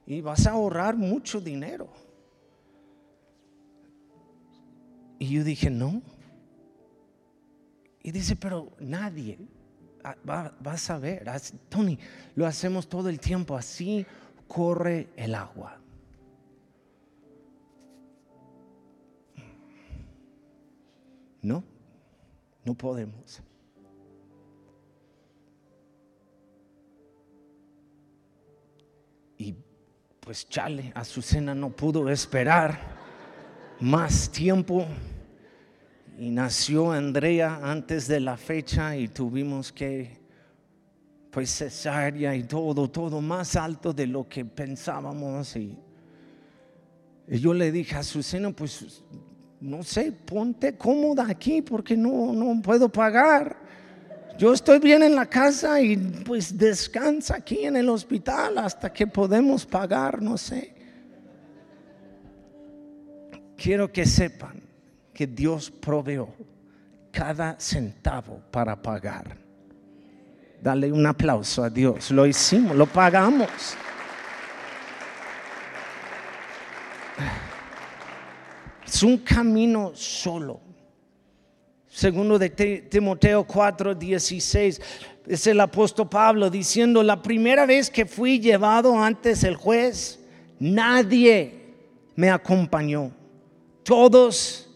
y 0.07 0.21
vas 0.21 0.47
a 0.47 0.51
ahorrar 0.51 0.95
mucho 0.95 1.39
dinero. 1.39 1.89
Y 5.23 5.29
yo 5.29 5.45
dije, 5.45 5.69
no. 5.69 6.01
Y 8.01 8.11
dice, 8.11 8.35
pero 8.35 8.73
nadie 8.77 9.39
va, 10.29 10.53
va, 10.67 10.73
a 10.73 10.77
saber. 10.77 11.23
Tony, 11.69 11.97
lo 12.35 12.45
hacemos 12.45 12.89
todo 12.89 13.07
el 13.07 13.21
tiempo, 13.21 13.55
así 13.55 14.05
corre 14.49 15.07
el 15.15 15.33
agua. 15.33 15.79
No, 21.41 21.63
no 22.65 22.73
podemos. 22.75 23.41
Y 29.37 29.55
pues 30.19 30.49
chale, 30.49 30.91
Azucena 30.93 31.55
no 31.55 31.69
pudo 31.69 32.09
esperar 32.09 32.77
más 33.79 34.29
tiempo 34.29 34.85
y 36.17 36.29
nació 36.29 36.91
Andrea 36.91 37.59
antes 37.63 38.07
de 38.07 38.19
la 38.19 38.37
fecha 38.37 38.95
y 38.95 39.07
tuvimos 39.07 39.71
que 39.71 40.21
pues 41.31 41.49
cesárea 41.49 42.35
y 42.35 42.43
todo, 42.43 42.87
todo 42.89 43.19
más 43.19 43.55
alto 43.55 43.91
de 43.91 44.05
lo 44.05 44.27
que 44.27 44.45
pensábamos 44.45 45.55
y, 45.55 45.77
yo 47.27 47.53
le 47.53 47.71
dije 47.71 47.95
a 47.95 47.99
Azucena 47.99 48.51
pues 48.51 49.01
no 49.59 49.81
sé, 49.81 50.11
ponte 50.11 50.77
cómoda 50.77 51.25
aquí 51.27 51.61
porque 51.61 51.95
no, 51.95 52.33
no 52.33 52.61
puedo 52.61 52.89
pagar. 52.89 53.55
Yo 54.37 54.51
estoy 54.51 54.79
bien 54.79 55.03
en 55.03 55.15
la 55.15 55.25
casa 55.25 55.79
y 55.79 55.95
pues 55.95 56.57
descansa 56.57 57.37
aquí 57.37 57.65
en 57.65 57.77
el 57.77 57.87
hospital 57.87 58.57
hasta 58.57 58.91
que 58.91 59.07
podemos 59.07 59.65
pagar, 59.65 60.21
no 60.21 60.37
sé. 60.37 60.75
Quiero 63.55 63.89
que 63.89 64.05
sepan 64.05 64.62
que 65.13 65.27
Dios 65.27 65.69
proveó 65.69 66.29
cada 67.11 67.59
centavo 67.59 68.41
para 68.49 68.81
pagar. 68.81 69.37
Dale 70.61 70.91
un 70.91 71.05
aplauso 71.05 71.63
a 71.63 71.69
Dios. 71.69 72.09
Lo 72.11 72.25
hicimos, 72.25 72.75
lo 72.75 72.85
pagamos. 72.85 73.49
Es 78.85 79.03
un 79.03 79.17
camino 79.19 79.91
solo. 79.93 80.59
Segundo 81.87 82.39
de 82.39 82.49
Timoteo 82.89 83.43
4, 83.43 83.93
16, 83.93 84.81
es 85.27 85.47
el 85.47 85.59
apóstol 85.59 86.09
Pablo 86.09 86.49
diciendo, 86.49 87.03
la 87.03 87.21
primera 87.21 87.65
vez 87.67 87.91
que 87.91 88.05
fui 88.05 88.39
llevado 88.39 88.97
antes 88.97 89.43
el 89.43 89.55
juez, 89.55 90.19
nadie 90.59 91.75
me 92.15 92.31
acompañó. 92.31 93.11
Todos 93.83 94.72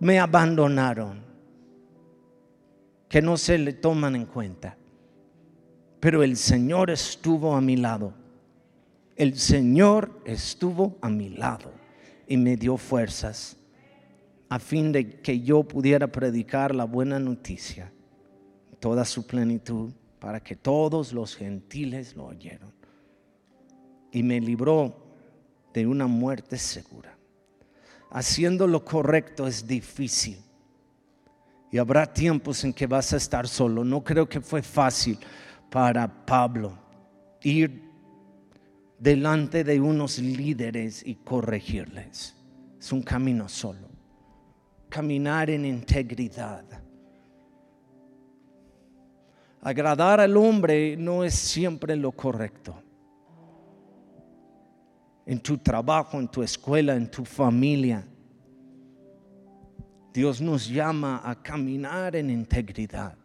me 0.00 0.18
abandonaron. 0.18 1.24
Que 3.08 3.22
no 3.22 3.36
se 3.36 3.56
le 3.56 3.72
toman 3.72 4.16
en 4.16 4.26
cuenta. 4.26 4.76
Pero 6.00 6.22
el 6.22 6.36
Señor 6.36 6.90
estuvo 6.90 7.54
a 7.54 7.60
mi 7.60 7.76
lado. 7.76 8.12
El 9.14 9.38
Señor 9.38 10.20
estuvo 10.24 10.98
a 11.00 11.08
mi 11.08 11.30
lado 11.30 11.72
y 12.26 12.36
me 12.36 12.56
dio 12.56 12.76
fuerzas 12.76 13.56
a 14.48 14.58
fin 14.58 14.92
de 14.92 15.20
que 15.20 15.40
yo 15.40 15.62
pudiera 15.64 16.06
predicar 16.06 16.74
la 16.74 16.84
buena 16.84 17.18
noticia, 17.18 17.92
toda 18.78 19.04
su 19.04 19.26
plenitud, 19.26 19.92
para 20.20 20.40
que 20.40 20.56
todos 20.56 21.12
los 21.12 21.34
gentiles 21.34 22.14
lo 22.14 22.26
oyeron. 22.26 22.72
Y 24.12 24.22
me 24.22 24.40
libró 24.40 24.96
de 25.74 25.86
una 25.86 26.06
muerte 26.06 26.58
segura. 26.58 27.15
Haciendo 28.16 28.66
lo 28.66 28.82
correcto 28.82 29.46
es 29.46 29.66
difícil. 29.66 30.38
Y 31.70 31.76
habrá 31.76 32.10
tiempos 32.10 32.64
en 32.64 32.72
que 32.72 32.86
vas 32.86 33.12
a 33.12 33.18
estar 33.18 33.46
solo. 33.46 33.84
No 33.84 34.02
creo 34.02 34.26
que 34.26 34.40
fue 34.40 34.62
fácil 34.62 35.18
para 35.70 36.08
Pablo 36.24 36.78
ir 37.42 37.82
delante 38.98 39.64
de 39.64 39.78
unos 39.78 40.18
líderes 40.18 41.02
y 41.04 41.16
corregirles. 41.16 42.34
Es 42.78 42.90
un 42.90 43.02
camino 43.02 43.50
solo. 43.50 43.86
Caminar 44.88 45.50
en 45.50 45.66
integridad. 45.66 46.64
Agradar 49.60 50.20
al 50.20 50.38
hombre 50.38 50.96
no 50.96 51.22
es 51.22 51.34
siempre 51.34 51.94
lo 51.94 52.12
correcto. 52.12 52.82
En 55.26 55.40
tu 55.40 55.58
trabajo, 55.58 56.18
en 56.18 56.28
tu 56.28 56.42
escuela, 56.42 56.94
en 56.94 57.10
tu 57.10 57.24
familia. 57.24 58.06
Dios 60.14 60.40
nos 60.40 60.66
llama 60.66 61.20
a 61.22 61.34
caminar 61.34 62.16
en 62.16 62.30
integridad 62.30 63.18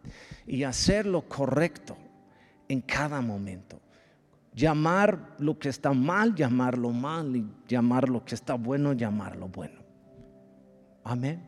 y 0.46 0.62
hacer 0.62 1.06
lo 1.06 1.22
correcto 1.22 1.96
en 2.68 2.82
cada 2.82 3.22
momento 3.22 3.80
llamar 4.54 5.34
lo 5.38 5.58
que 5.58 5.68
está 5.68 5.92
mal, 5.92 6.34
llamarlo 6.34 6.90
mal, 6.90 7.34
y 7.34 7.46
llamar 7.66 8.08
lo 8.08 8.24
que 8.24 8.34
está 8.34 8.54
bueno, 8.54 8.92
llamarlo 8.92 9.48
bueno. 9.48 9.80
Amén. 11.04 11.42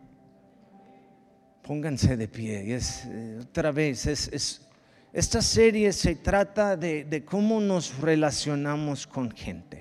Pónganse 1.62 2.16
de 2.16 2.28
pie. 2.28 2.74
Es, 2.74 3.04
eh, 3.06 3.38
otra 3.40 3.70
vez, 3.72 4.06
es, 4.06 4.66
esta 5.12 5.40
serie 5.40 5.92
se 5.92 6.16
trata 6.16 6.76
de, 6.76 7.04
de 7.04 7.24
cómo 7.24 7.60
nos 7.60 7.98
relacionamos 7.98 9.06
con 9.06 9.30
gente. 9.30 9.73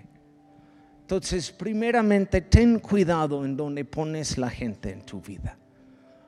Entonces, 1.14 1.52
primeramente, 1.52 2.42
ten 2.42 2.80
cuidado 2.80 3.46
en 3.46 3.56
donde 3.56 3.86
pones 3.86 4.36
la 4.36 4.50
gente 4.50 4.90
en 4.90 5.04
tu 5.04 5.22
vida. 5.22 5.56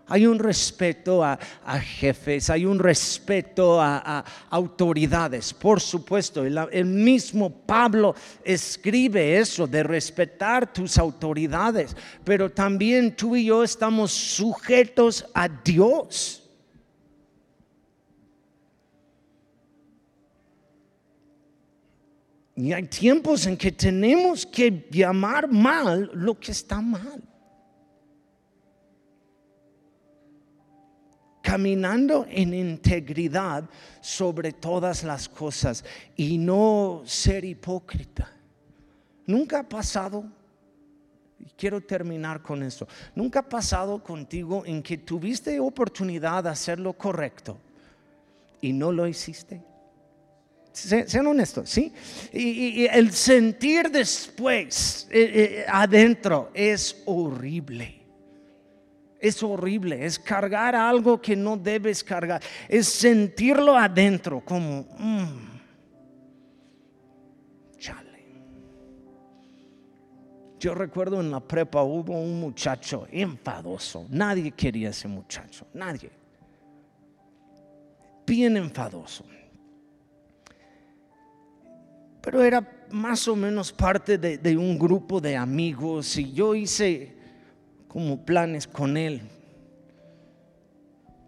Hay 0.05 0.27
un 0.27 0.37
respeto 0.37 1.23
a, 1.23 1.39
jefes, 1.79 2.51
hay 2.51 2.67
un 2.67 2.77
respeto 2.77 3.81
a, 3.81 4.23
autoridades. 4.51 5.55
Por 5.55 5.81
supuesto, 5.81 6.45
el, 6.45 6.85
mismo 6.85 7.49
Pablo 7.49 8.13
escribe 8.43 9.39
eso 9.39 9.65
de 9.65 9.81
respetar 9.81 10.71
tus 10.71 10.99
autoridades, 10.99 11.97
pero 12.23 12.51
también 12.51 13.15
tú 13.15 13.35
y 13.35 13.45
yo 13.45 13.63
estamos 13.63 14.11
sujetos 14.11 15.25
a 15.33 15.49
Dios. 15.49 16.44
Y 22.55 22.71
hay 22.71 22.83
tiempos 22.83 23.45
en 23.47 23.57
que 23.57 23.71
tenemos 23.71 24.45
que 24.45 24.87
llamar 24.89 25.47
mal 25.49 26.09
lo 26.13 26.39
que 26.39 26.51
está 26.51 26.81
mal. 26.81 27.21
caminando 31.45 32.25
en 32.27 32.55
integridad 32.55 33.69
sobre 34.01 34.51
todas 34.51 35.03
las 35.03 35.29
cosas 35.29 35.85
y 36.17 36.39
no 36.39 37.03
ser 37.05 37.45
hipócrita. 37.45 38.31
Nunca 39.27 39.59
ha 39.59 39.69
pasado, 39.69 40.25
y 41.39 41.45
quiero 41.55 41.79
terminar 41.81 42.41
con 42.41 42.63
esto, 42.63 42.87
nunca 43.13 43.41
ha 43.41 43.47
pasado 43.47 44.01
contigo 44.03 44.63
en 44.65 44.81
que 44.81 44.97
tuviste 44.97 45.59
oportunidad 45.59 46.43
de 46.45 46.49
hacer 46.49 46.79
lo 46.79 46.93
correcto 46.93 47.59
y 48.59 48.73
no 48.73 48.91
lo 48.91 49.07
hiciste. 49.07 49.61
Sean 50.75 51.27
honestos, 51.27 51.69
¿sí? 51.69 51.93
Y, 52.33 52.85
el 52.87 53.13
sentir 53.13 53.89
después 53.89 55.07
eh, 55.09 55.31
eh, 55.33 55.65
adentro 55.69 56.51
es 56.53 57.01
horrible 57.05 58.05
es 59.27 59.41
horrible, 59.41 60.05
es 60.05 60.19
cargar 60.19 60.75
algo 60.75 61.19
que 61.19 61.35
no 61.35 61.57
debes 61.57 62.03
cargar, 62.03 62.43
es 62.67 62.87
sentirlo 62.87 63.75
adentro 63.75 64.41
como, 64.45 64.85
mm, 64.99 65.59
chale. 67.79 68.25
Yo 70.59 70.75
recuerdo 70.75 71.21
en 71.21 71.31
la 71.31 71.39
prepa 71.39 71.81
hubo 71.81 72.19
un 72.19 72.39
muchacho 72.39 73.07
enfadoso, 73.11 74.05
nadie 74.09 74.51
quería 74.51 74.89
ese 74.89 75.07
muchacho, 75.07 75.65
nadie. 75.73 76.11
Bien 78.27 78.57
enfadoso. 78.57 79.25
Pero 82.25 82.43
era 82.43 82.87
más 82.89 83.27
o 83.27 83.35
menos 83.35 83.71
parte 83.71 84.17
de, 84.17 84.39
de 84.39 84.57
un 84.57 84.77
grupo 84.77 85.21
de 85.21 85.37
amigos 85.37 86.17
y 86.17 86.33
yo 86.33 86.55
hice 86.55 87.13
como 87.87 88.25
planes 88.25 88.67
con 88.67 88.97
él 88.97 89.21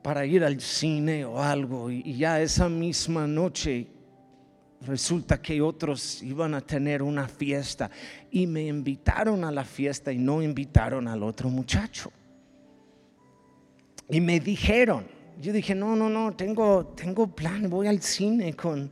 para 0.01 0.25
ir 0.25 0.43
al 0.43 0.59
cine 0.59 1.23
o 1.23 1.41
algo 1.41 1.91
y 1.91 2.17
ya 2.17 2.41
esa 2.41 2.67
misma 2.67 3.27
noche 3.27 3.87
resulta 4.85 5.41
que 5.41 5.61
otros 5.61 6.21
iban 6.23 6.53
a 6.53 6.61
tener 6.61 7.01
una 7.01 7.27
fiesta 7.27 7.89
y 8.31 8.47
me 8.47 8.65
invitaron 8.67 9.43
a 9.43 9.51
la 9.51 9.65
fiesta 9.65 10.11
y 10.11 10.17
no 10.17 10.41
invitaron 10.41 11.07
al 11.07 11.23
otro 11.23 11.49
muchacho. 11.49 12.11
Y 14.09 14.21
me 14.21 14.39
dijeron, 14.39 15.05
yo 15.41 15.51
dije, 15.51 15.75
no, 15.75 15.95
no, 15.95 16.09
no, 16.09 16.33
tengo, 16.35 16.87
tengo 16.95 17.27
plan, 17.27 17.69
voy 17.69 17.87
al 17.87 18.01
cine 18.01 18.53
con 18.53 18.89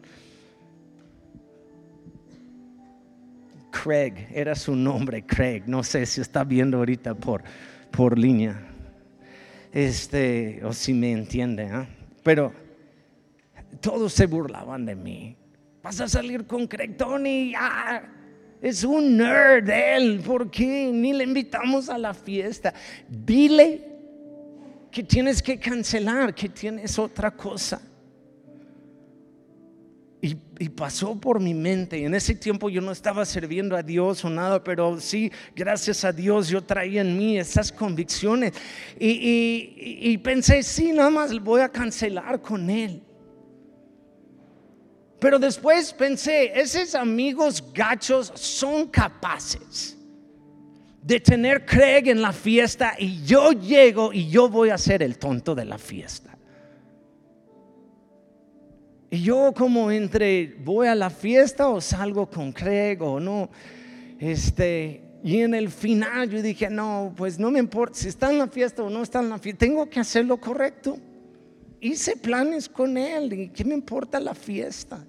Craig, 3.84 4.28
era 4.34 4.56
su 4.56 4.76
nombre, 4.76 5.26
Craig, 5.26 5.64
no 5.68 5.84
sé 5.84 6.06
si 6.06 6.22
está 6.22 6.44
viendo 6.44 6.78
ahorita 6.78 7.14
por, 7.14 7.44
por 7.92 8.18
línea, 8.18 8.62
este, 9.72 10.62
o 10.64 10.72
si 10.72 10.94
me 10.94 11.12
entiende, 11.12 11.66
¿ah? 11.66 11.88
pero 12.24 12.54
todos 13.82 14.14
se 14.14 14.26
burlaban 14.26 14.86
de 14.86 14.96
mí. 14.96 15.36
Vas 15.84 16.00
a 16.00 16.08
salir 16.08 16.48
con 16.48 16.68
Craig 16.68 16.96
Tony, 16.98 17.54
es 18.62 18.84
un 18.84 19.18
nerd 19.18 19.70
él, 19.70 20.22
¿por 20.26 20.50
qué? 20.50 20.90
Ni 20.92 21.14
le 21.14 21.26
invitamos 21.26 21.90
a 21.90 21.98
la 21.98 22.14
fiesta. 22.14 22.74
Dile 23.08 23.82
que 24.90 25.04
tienes 25.04 25.44
que 25.44 25.60
cancelar, 25.60 26.34
que 26.34 26.50
tienes 26.50 26.98
otra 26.98 27.32
cosa. 27.32 27.82
Y, 30.28 30.70
pasó 30.70 31.20
por 31.20 31.40
mi 31.40 31.54
mente. 31.54 32.04
En 32.04 32.16
ese 32.16 32.34
tiempo 32.34 32.70
yo 32.70 32.82
no 32.82 32.92
estaba 32.92 33.26
sirviendo 33.26 33.76
a 33.76 33.84
Dios 33.84 34.26
o 34.26 34.30
nada, 34.30 34.64
pero 34.64 35.00
sí, 35.00 35.32
gracias 35.56 36.04
a 36.04 36.12
Dios, 36.12 36.48
yo 36.48 36.64
traía 36.64 37.02
en 37.02 37.16
mí 37.16 37.38
esas 37.38 37.72
convicciones. 37.72 38.54
Y, 39.00 39.76
y 39.78 40.18
pensé, 40.18 40.64
sí, 40.64 40.92
nada 40.92 41.12
más 41.12 41.38
voy 41.44 41.62
a 41.62 41.70
cancelar 41.70 42.42
con 42.42 42.70
Él. 42.70 43.04
Pero 45.20 45.38
después 45.38 45.94
pensé, 45.94 46.60
esos 46.60 46.96
amigos 46.96 47.64
gachos 47.74 48.32
son 48.36 48.88
capaces 48.88 49.96
de 51.04 51.20
tener 51.20 51.66
Craig 51.66 52.10
en 52.10 52.20
la 52.20 52.34
fiesta 52.34 52.96
y 52.98 53.24
yo 53.24 53.52
llego 53.52 54.12
y 54.12 54.28
yo 54.28 54.50
voy 54.50 54.72
a 54.72 54.78
ser 54.78 55.04
el 55.04 55.20
tonto 55.20 55.54
de 55.54 55.66
la 55.66 55.78
fiesta. 55.78 56.25
Y 59.16 59.22
yo 59.22 59.54
como 59.56 59.92
entre 59.92 60.58
voy 60.62 60.88
a 60.88 60.94
la 60.94 61.10
fiesta 61.10 61.70
o 61.70 61.80
salgo 61.80 62.30
con 62.30 62.52
Craig 62.52 63.02
o 63.02 63.18
no, 63.18 63.50
este, 64.20 65.02
y 65.24 65.40
en 65.40 65.54
el 65.54 65.70
final 65.70 66.30
yo 66.30 66.42
dije, 66.42 66.70
no, 66.70 67.14
pues 67.16 67.40
no 67.40 67.50
me 67.50 67.60
importa 67.60 67.98
si 67.98 68.10
está 68.10 68.30
en 68.30 68.40
la 68.40 68.48
fiesta 68.48 68.84
o 68.84 68.90
no 68.90 69.02
está 69.02 69.22
en 69.22 69.30
la 69.30 69.40
fiesta, 69.40 69.60
tengo 69.60 69.90
que 69.90 70.02
hacer 70.02 70.26
lo 70.26 70.36
correcto. 70.36 70.98
Hice 71.80 72.18
planes 72.18 72.68
con 72.68 72.98
él 72.98 73.32
y 73.32 73.48
qué 73.52 73.64
me 73.64 73.74
importa 73.74 74.20
la 74.20 74.36
fiesta. 74.36 75.02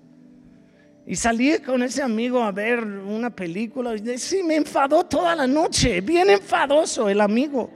Y 1.04 1.16
salí 1.16 1.59
con 1.59 1.82
ese 1.82 2.00
amigo 2.00 2.44
a 2.44 2.52
ver 2.52 2.84
una 2.84 3.30
película 3.30 3.92
y 3.96 4.18
sí, 4.18 4.44
me 4.44 4.54
enfadó 4.54 5.02
toda 5.02 5.34
la 5.34 5.48
noche, 5.48 6.00
bien 6.00 6.30
enfadoso 6.30 7.09
el 7.09 7.20
amigo, 7.20 7.70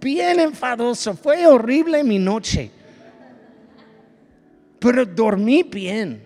bien 0.00 0.40
enfadoso, 0.40 1.14
fue 1.14 1.46
horrible 1.46 2.02
mi 2.02 2.18
noche. 2.18 2.70
Pero 4.78 5.06
dormí 5.06 5.62
bien, 5.62 6.22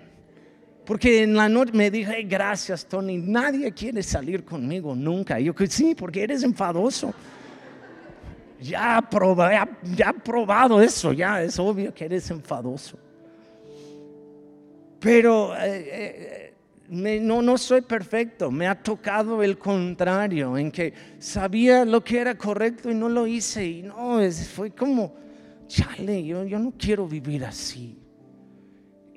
porque 0.84 1.22
en 1.22 1.34
la 1.34 1.48
noche 1.48 1.72
me 1.72 1.90
dije, 1.90 2.22
gracias 2.24 2.84
Tony, 2.84 3.16
nadie 3.16 3.72
quiere 3.72 4.02
salir 4.02 4.44
conmigo 4.44 4.94
nunca. 4.94 5.38
Y 5.38 5.44
yo 5.44 5.54
que 5.54 5.66
sí, 5.66 5.94
porque 5.94 6.22
eres 6.22 6.42
enfadoso. 6.42 7.14
Ya, 8.60 9.00
probé, 9.08 9.58
ya, 9.96 10.12
probado 10.12 10.82
eso, 10.82 11.12
ya 11.12 11.42
es 11.42 11.58
obvio 11.58 11.94
que 11.94 12.04
eres 12.04 12.30
enfadoso. 12.30 12.98
Pero 14.98 15.56
eh, 15.56 15.84
eh, 15.92 16.54
no, 16.90 17.40
no 17.40 17.56
soy 17.56 17.82
perfecto, 17.82 18.50
me 18.50 18.66
ha 18.66 18.74
tocado 18.74 19.42
el 19.42 19.56
contrario, 19.56 20.58
en 20.58 20.72
que 20.72 20.92
sabía 21.20 21.84
lo 21.84 22.02
que 22.02 22.18
era 22.18 22.36
correcto 22.36 22.90
y 22.90 22.94
no 22.94 23.08
lo 23.08 23.26
hice. 23.26 23.64
Y 23.64 23.82
no, 23.82 24.18
fue 24.52 24.72
como, 24.72 25.14
chale, 25.68 26.24
yo, 26.24 26.44
yo 26.44 26.58
no 26.58 26.74
quiero 26.76 27.06
vivir 27.06 27.44
así. 27.44 27.99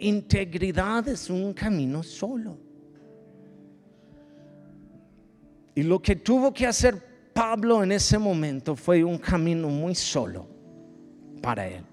Integridad 0.04 1.08
es 1.08 1.30
un 1.30 1.54
camino 1.54 2.04
solo. 2.04 2.58
Y 5.76 5.84
lo 5.84 6.02
que 6.02 6.16
tuvo 6.16 6.54
que 6.54 6.68
hacer 6.68 7.32
Pablo 7.34 7.82
en 7.82 7.92
ese 7.92 8.18
momento 8.20 8.76
fue 8.76 9.04
un 9.04 9.18
camino 9.18 9.70
muy 9.70 9.96
solo 9.96 10.48
para 11.42 11.68
él. 11.68 11.84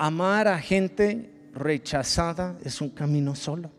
amar 0.00 0.48
a 0.48 0.58
gente 0.58 1.30
rechazada 1.52 2.56
es 2.64 2.80
un 2.80 2.88
camino 2.88 3.34
solo. 3.34 3.70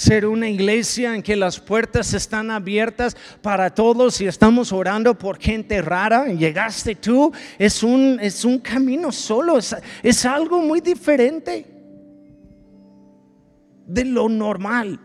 Ser 0.00 0.24
una 0.24 0.48
iglesia 0.48 1.14
en 1.14 1.22
que 1.22 1.36
las 1.36 1.60
puertas 1.60 2.14
están 2.14 2.50
abiertas 2.50 3.14
para 3.42 3.68
todos 3.68 4.18
y 4.22 4.26
estamos 4.26 4.72
orando 4.72 5.12
por 5.12 5.38
gente 5.38 5.82
rara. 5.82 6.24
Llegaste 6.28 6.94
tú, 6.94 7.30
es 7.58 7.82
un, 7.82 8.18
es 8.18 8.46
un 8.46 8.60
camino 8.60 9.12
solo, 9.12 9.58
es, 9.58 9.76
es 10.02 10.24
algo 10.24 10.58
muy 10.62 10.80
diferente 10.80 11.66
de 13.86 14.04
lo 14.06 14.30
normal. 14.30 14.98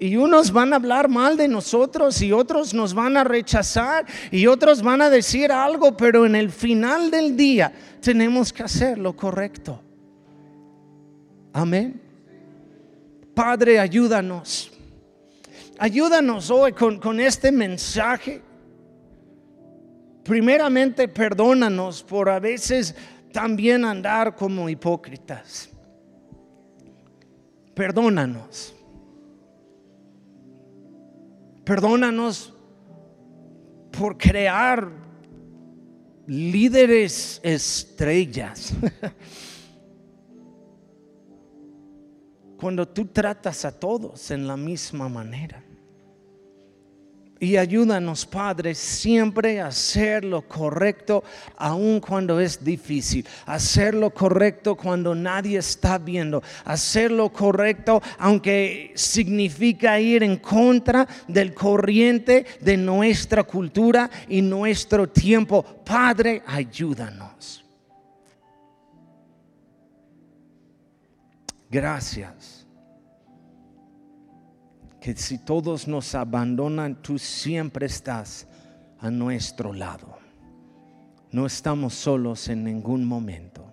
Y 0.00 0.16
unos 0.16 0.50
van 0.50 0.72
a 0.72 0.76
hablar 0.76 1.08
mal 1.08 1.36
de 1.36 1.46
nosotros 1.46 2.20
y 2.20 2.32
otros 2.32 2.74
nos 2.74 2.94
van 2.94 3.16
a 3.16 3.22
rechazar 3.22 4.06
y 4.32 4.48
otros 4.48 4.82
van 4.82 5.02
a 5.02 5.08
decir 5.08 5.52
algo, 5.52 5.96
pero 5.96 6.26
en 6.26 6.34
el 6.34 6.50
final 6.50 7.12
del 7.12 7.36
día 7.36 7.72
tenemos 8.00 8.52
que 8.52 8.64
hacer 8.64 8.98
lo 8.98 9.14
correcto. 9.14 9.80
Amén. 11.52 12.01
Padre, 13.34 13.78
ayúdanos. 13.78 14.70
Ayúdanos 15.78 16.50
hoy 16.50 16.72
con, 16.72 16.98
con 16.98 17.18
este 17.18 17.50
mensaje. 17.50 18.42
Primeramente, 20.22 21.08
perdónanos 21.08 22.02
por 22.02 22.28
a 22.28 22.38
veces 22.38 22.94
también 23.32 23.84
andar 23.84 24.36
como 24.36 24.68
hipócritas. 24.68 25.70
Perdónanos. 27.74 28.74
Perdónanos 31.64 32.52
por 33.90 34.18
crear 34.18 34.90
líderes 36.26 37.40
estrellas. 37.42 38.74
Cuando 42.62 42.86
tú 42.86 43.06
tratas 43.06 43.64
a 43.64 43.72
todos 43.72 44.30
en 44.30 44.46
la 44.46 44.56
misma 44.56 45.08
manera. 45.08 45.60
Y 47.40 47.56
ayúdanos, 47.56 48.24
Padre, 48.24 48.76
siempre 48.76 49.60
a 49.60 49.66
hacer 49.66 50.24
lo 50.24 50.42
correcto, 50.42 51.24
aun 51.56 51.98
cuando 51.98 52.38
es 52.38 52.62
difícil. 52.62 53.26
Hacer 53.46 53.94
lo 53.94 54.10
correcto 54.10 54.76
cuando 54.76 55.12
nadie 55.12 55.58
está 55.58 55.98
viendo. 55.98 56.40
Hacer 56.64 57.10
lo 57.10 57.32
correcto, 57.32 58.00
aunque 58.16 58.92
significa 58.94 59.98
ir 59.98 60.22
en 60.22 60.36
contra 60.36 61.08
del 61.26 61.54
corriente 61.54 62.46
de 62.60 62.76
nuestra 62.76 63.42
cultura 63.42 64.08
y 64.28 64.40
nuestro 64.40 65.08
tiempo. 65.08 65.64
Padre, 65.84 66.44
ayúdanos. 66.46 67.64
Gracias 71.68 72.51
que 75.02 75.16
si 75.16 75.38
todos 75.38 75.88
nos 75.88 76.14
abandonan, 76.14 76.94
tú 77.02 77.18
siempre 77.18 77.86
estás 77.86 78.46
a 79.00 79.10
nuestro 79.10 79.72
lado. 79.72 80.16
No 81.32 81.44
estamos 81.44 81.94
solos 81.94 82.48
en 82.48 82.62
ningún 82.62 83.04
momento. 83.04 83.66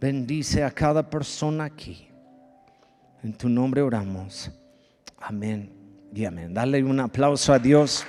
Bendice 0.00 0.62
a 0.62 0.70
cada 0.70 1.10
persona 1.10 1.64
aquí. 1.64 2.06
En 3.24 3.32
tu 3.32 3.48
nombre 3.48 3.82
oramos. 3.82 4.48
Amén 5.18 5.72
y 6.14 6.24
amén. 6.24 6.54
Dale 6.54 6.84
un 6.84 7.00
aplauso 7.00 7.52
a 7.52 7.58
Dios. 7.58 8.04